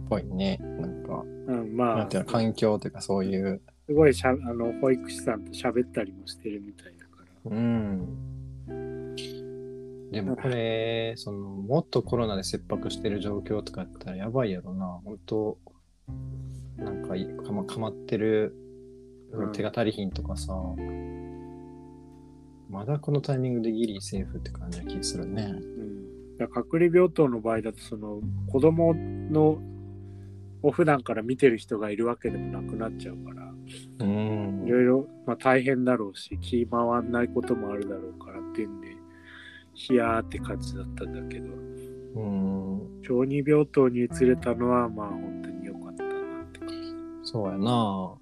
[0.09, 0.59] ぽいね。
[0.59, 2.05] なんか、うん、なまあ。
[2.05, 3.61] んていうの、環境というかそういう。
[3.87, 6.98] すごいしゃあの保育士さんと喋ったりもしてるみたい
[7.51, 8.19] うん。
[10.11, 15.01] でもこれ、 その、もっとコロナで切迫してる状況とかやったらやばいやろな。
[15.05, 15.59] 本当
[16.79, 18.55] なんかいかま、かまってる
[19.33, 20.55] うん手が足りひんとかさ、
[22.71, 25.55] まだこのタイミングでギリセーフって感じな気するね。
[25.55, 25.89] うん
[26.47, 29.59] 隔離病棟の場合だとその子供の
[30.63, 33.48] を普段から見てる人がいるわけでもなくなっちゃうからうん
[34.01, 38.89] いろいろ、まあ、大変だろうし気回んないこともあるだろうからっていうんで
[39.75, 41.53] ヒヤーって感じだったんだけど。
[42.17, 43.03] うん。
[43.03, 46.75] 小児病棟に移れたのはまあ本当に良かったなって感じ。
[47.31, 48.15] そうやな。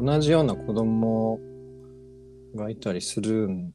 [0.00, 1.38] 同じような子供
[2.54, 3.72] がいたりするん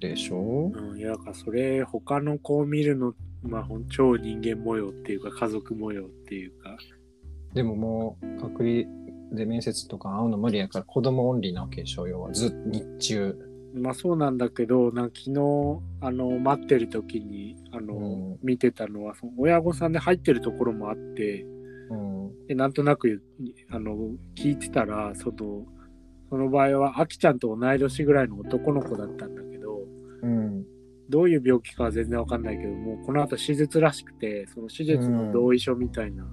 [0.00, 0.72] でしょ？
[0.74, 6.76] うん、いやだからそれ他の子を見るのまあ超人間模様っていうか家族模様っていうか。
[7.52, 8.84] でももう隔離
[9.32, 13.36] で面接とか会うの無理やから子供オンリーなわけでしょ要はずっ日中。
[13.74, 18.38] まあそうなんだけどなんか昨日あの待ってる時にあの、うん。
[18.42, 21.46] 見てたのはその親御さんで入ってるところもあって
[21.90, 22.46] うん。
[22.46, 23.22] でなんとなく
[23.70, 23.96] あの
[24.36, 25.64] 聞いてたらその
[26.28, 29.78] その場合はあきちゃんと同い年ぐらいの男の子だったんだけど
[30.22, 30.64] うん。
[31.08, 36.24] どういう病気かは全然わかんないけどもうこの後手術らしくてその手術の同意書みたいな、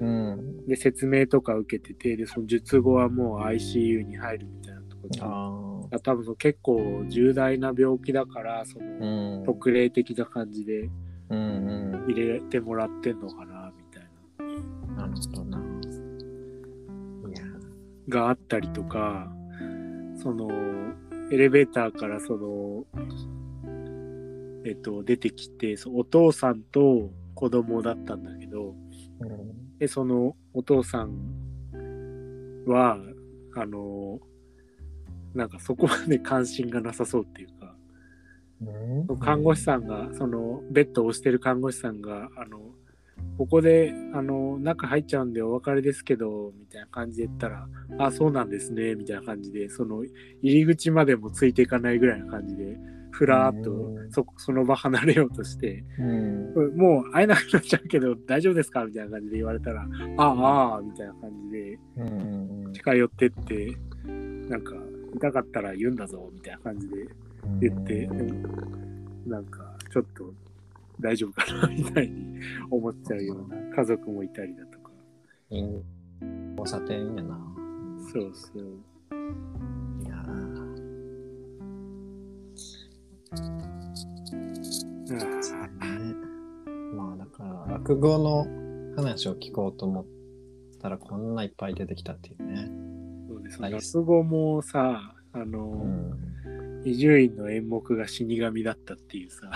[0.00, 0.66] うん。
[0.66, 9.44] で説明とか受けててでその術後はもう ICU に入るみたいなところでああ多分その結構重大な病気だからそのうん。
[9.44, 10.90] 特例的な感じで
[11.30, 14.44] うん入れてもらってんのかなみたいな。
[14.44, 15.62] うんなるほどな。
[18.08, 19.32] があったりとか
[20.22, 20.48] その
[21.32, 22.84] エレベーターからその
[24.64, 28.74] えっと出てきてそうお父さんと子供だったんだけど
[29.20, 32.98] うんでそのお父さんは
[33.54, 34.18] あの
[35.34, 37.74] なんかそこまで関心がなさそうっていうか
[38.62, 39.18] うん？
[39.18, 42.60] 看護師さんがそのベッドを押してる看護師さんがあの
[43.38, 47.68] ここであの中入っちゃうんでお別れですけどみたいな感じで言ったら
[47.98, 52.78] 「あそうなんですね」みたいな感じでその入り口までもついていかないぐらいな感じで
[53.16, 54.10] ふらーっとうん。
[54.12, 59.82] そその場離れようとしてうん「もう会えなくなっちゃうけど大丈夫ですか?」みたいな感じで言われたら
[60.18, 61.78] 「ああああ」みたいな感じで
[62.72, 63.76] 近寄ってって
[64.48, 64.74] なんか
[65.14, 67.08] 痛かったら言うんだぞみたいな感じで
[67.60, 68.06] 言って、
[69.26, 70.32] なんかちょっと
[71.00, 72.38] 大丈夫かなみたいに
[72.70, 74.90] 思っちゃうような家族もいたりだとか。
[75.50, 77.38] 交差点やな。
[78.12, 78.78] そうそう
[86.94, 88.46] まあだから落語の
[88.96, 90.06] 話を聞こうと思っ
[90.80, 92.68] たらこんないっぱい出てきたっていうね。
[92.70, 96.36] ーそうですはい落語もさあうのん。
[96.86, 99.50] 伊集院の演目が死神だったっていうさ。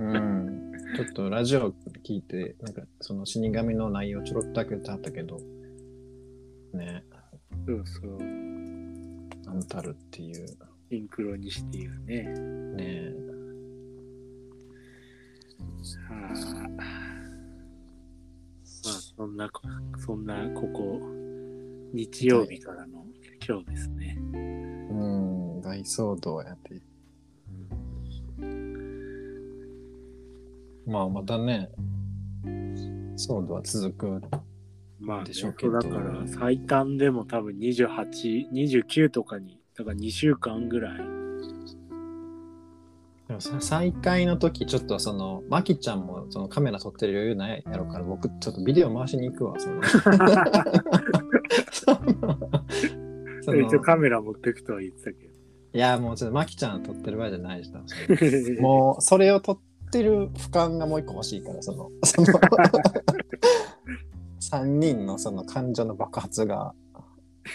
[0.00, 1.72] うん、ちょっとラジオ
[2.02, 5.38] 聞いて、なんかその死神の内容ちょろっとだけ言ってはったけど、
[6.72, 7.04] ね、
[7.66, 8.16] そうそう。
[9.44, 10.46] なんたるっていう、
[10.90, 12.22] シンクロにしていうね
[12.74, 13.12] ね。
[16.08, 16.20] はあ
[18.84, 19.50] まあそんな
[19.98, 21.00] そんなここ
[21.92, 23.04] 日曜日からの
[23.46, 26.80] 今日ですねうん、大騒動やって。
[30.86, 31.68] まあまたね、
[32.44, 34.22] 騒動は続く。
[34.98, 40.98] まあ、ね、でしょうけどだから最短でも多分28、29とかに、だから2週間ぐらい。
[43.28, 49.82] でもさ再開の時ちょっとそのマキちゃんもそのカメラ撮ってる余裕ないやろから僕ちょっとビデオ回しに行くわその
[53.42, 57.70] その一応カメラ持ってくとは言ってたけいやもうちょっとマキちゃん撮ってる場合じゃないし。
[58.60, 59.58] もうそれを撮っ
[59.92, 62.28] てる俯瞰がもう一個欲しいからそのその
[64.40, 66.74] 3人のその感情の爆発が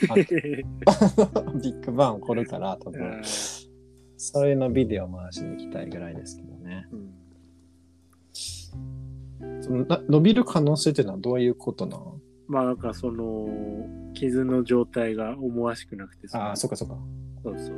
[1.61, 3.21] ビッグバン起こるから多分。
[4.17, 6.87] それのビデオ回しに行きたいぐらいですけどね。
[6.91, 7.13] うん。
[9.61, 12.19] そのな伸びる可能性っていうのはどういうことなの？
[12.47, 13.47] まあ、だからその、
[14.13, 16.97] 傷の状態が思わしくなくてああ、そっかそっか。
[17.43, 17.75] そうそう。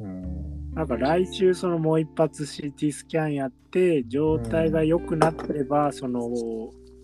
[0.00, 0.72] うん。
[0.74, 6.30] なんか来週そのもう一発 CT スキャンやって状態が良くなってれば、その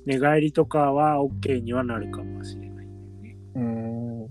[0.09, 3.37] 寝返りとかは OK にはなるかもしれないんだよね。
[3.57, 4.31] うん。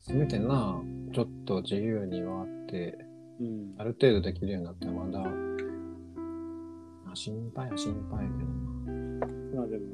[0.00, 0.82] せめてな、
[1.14, 2.98] ちょっと自由にはあって、
[3.40, 9.84] うんある程度できるようになってまだ、まあ、心配は心配やけどまあでも、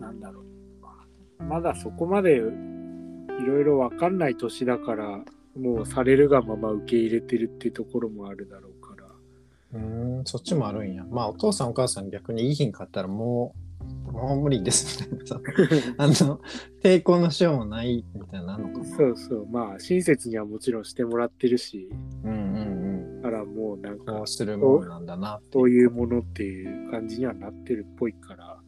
[0.00, 1.42] なんだろう。
[1.42, 5.24] まだそこまでいろいろわかんない年だから、
[5.58, 9.80] もうされるがまま受け入れてるっていうところもあるだろうから。
[9.80, 9.84] な。
[9.84, 11.04] うん、そっちもあるんや。
[11.10, 13.69] まあ、お父さんお母さん逆にいい日に買ったらもう、
[14.12, 15.40] もう無理ですみたいなさ。
[15.98, 16.40] あの、
[16.82, 18.84] 抵抗のしようもないみたいなのかな。
[18.84, 19.46] そうそう。
[19.48, 21.88] まあ親切にはもちろんしてもらってるし、
[22.24, 28.58] うんうんだからももうなんかこうするもんなんだなってそういうものっていう感じにはなってるっぽいから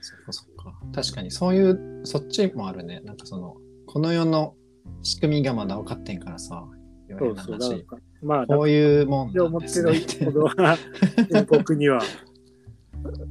[0.00, 0.80] そっかそっか。
[0.92, 3.00] 確かにそういう、そっちもあるね。
[3.04, 3.56] なんかその、
[3.86, 4.54] この世の
[5.02, 6.66] 仕組みがまだ分かってんからさ、
[7.18, 7.86] そうそう
[8.22, 10.26] まあこういうもんなんです思ってるね。
[10.26, 10.78] ほどは
[11.48, 12.00] 僕には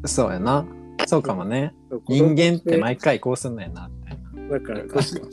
[0.06, 0.66] そうやな。
[1.08, 1.74] そうかもね。
[2.08, 4.60] 人間って毎回こうすんのやな、みたいな。
[4.60, 5.28] だから確か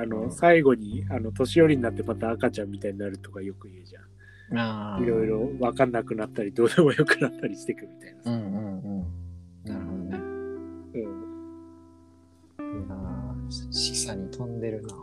[0.00, 5.02] あのうん最後にあの年寄りになってまた赤ちゃんみたいになるとかよく言うじゃん。
[5.02, 8.30] いろいろ分かんなくなったりどうでもよくなったりしていくみたいなさ。
[8.30, 9.06] うんうんうん。
[9.64, 10.16] なるほどね。
[10.94, 11.18] うん
[12.58, 14.88] いやー示唆に飛んでるな。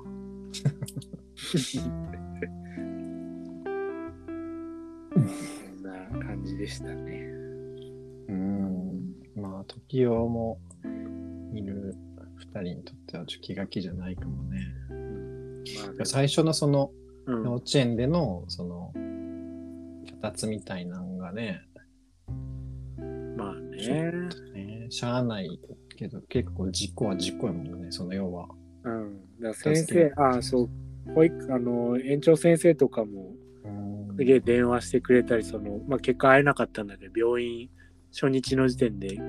[5.16, 7.30] そんな感じでしたね。
[8.30, 8.94] うん。
[9.45, 10.59] まあ、時をも
[11.53, 11.95] いる
[12.37, 14.59] 二人にとってはちょっと気が気じゃないかもね。
[15.79, 16.91] まあね最初のその
[17.25, 18.93] うん幼稚園でのその
[20.05, 21.61] 脚立みたいなのがね、
[23.35, 24.11] まあね。
[24.53, 25.59] ねしゃあない
[25.97, 28.47] けど結構事故は事故やもんね、その要は。
[28.83, 29.41] うん。
[29.41, 33.33] だ先生、ああ、そう、保育、あの、園長先生とかも、
[33.63, 37.69] うんすげえ電話してくれたり、その、まあ結果会えなかったんだけど、病院、
[38.16, 39.20] 初日の時点で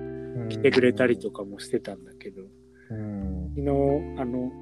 [0.49, 2.43] 来てくれたりとかもしてたんだけど、
[2.91, 3.53] うん。
[3.57, 4.53] 昨日、あの、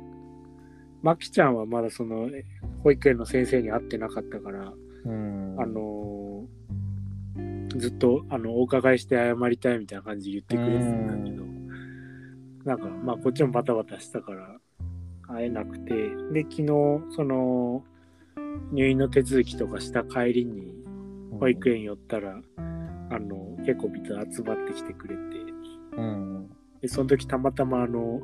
[1.03, 2.43] まきちゃんはまだその、え
[2.83, 4.73] 保育園の先生に会ってなかったから、
[5.05, 5.57] うん。
[5.59, 6.45] あの
[7.77, 11.45] ずっとあのお伺いして謝りたいみたいな感じで言ってくれてたんだけど、
[12.65, 14.57] なんかまあこっちもバタバタしたから
[15.29, 15.93] 会えなくて。
[16.33, 16.67] で昨日
[17.17, 17.85] その
[18.73, 20.73] 入院の手続きとかした帰りに
[21.39, 22.41] 保育園寄ったら、
[23.11, 25.21] あの結構みんな集まってきてくれて
[25.97, 26.51] うん。
[26.81, 28.21] でその時たまたまあの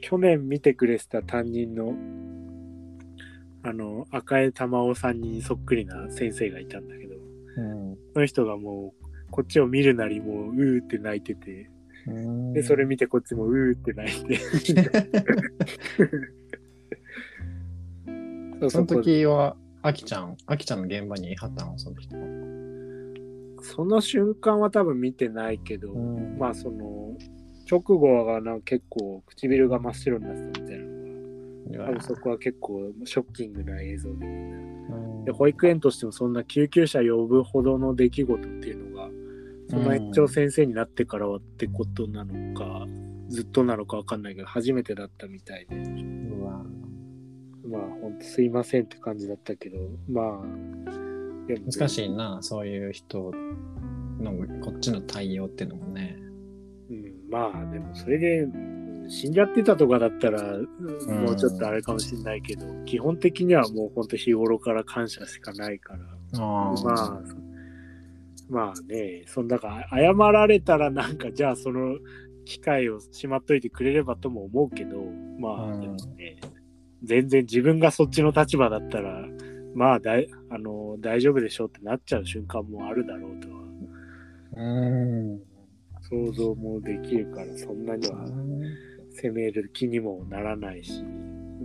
[0.00, 1.94] 去年見てくれてた担任の
[3.62, 7.14] あの赤江玉緒さんにそっくりな先生がいたんだけど
[7.56, 7.96] うん。
[8.14, 11.70] その人がもうこっちを見るなりもううーって泣いてて
[12.06, 12.52] うん。
[12.52, 14.38] でそれ見てこっちもうーって泣いて
[18.70, 22.16] そのこ時は、あきちゃん、あきちゃんの現場にいはったの、その人。
[23.68, 26.38] その瞬間は多分見てないけど、ん。
[26.38, 27.12] まあその
[27.70, 34.26] 直後はなんか結構唇が真っ白になってたみたいなのが多分そこは結構ショッキングな映像で
[35.26, 39.10] で保育園としてもそんな救急車呼ぶほどの出来事っていうのが
[39.68, 42.86] その園長先生になってからはってことなのか、
[43.28, 45.76] ずっとなのかわかんないけど初めてだったみたいで。
[47.68, 49.76] まあほんとすいませんって感じだったけど
[50.08, 51.08] まあ
[51.56, 53.32] 難しいな、そういう人
[54.20, 56.16] のこっちの対応っていうのもね。
[56.90, 58.78] うん、まあでもそれでうん
[59.08, 60.68] 死んじゃってたとかだったら、う
[61.06, 61.24] ん。
[61.24, 66.00] もうちょっとあれかもしれないけど、基本的にはもうほんと日頃から感謝しかないから。
[66.34, 67.20] あまあ
[68.50, 71.98] まあねそんだから謝られたらなんかじゃあその
[72.44, 75.02] 機会をしまっといてくれればとも思うけど
[75.38, 75.78] まうん。
[75.78, 76.40] あでもね、
[77.02, 79.24] 全然自分がそっちの立場だったら
[79.74, 83.58] まあだいあの大丈夫でしょうってなっちゃう瞬間もあるだろうとは
[84.56, 85.40] うん。
[86.00, 88.26] 想像もできるからそんなには
[89.10, 91.02] 責める気にもならないし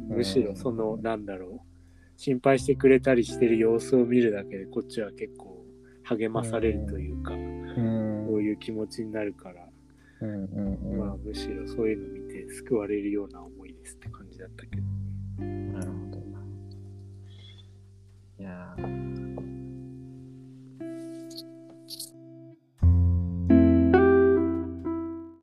[0.09, 1.73] むしろそのなんだろう
[2.17, 5.63] 心配してくれたりしてる様子を見るだけでこっちは結構
[6.03, 8.27] 励まされるというか、うん。
[8.27, 9.65] そういう気持ちになるから、
[10.97, 14.83] まあむしろそういうの見て救われるような思いですって感じだったけど。
[15.43, 16.12] なるほ
[18.43, 19.12] Yeah.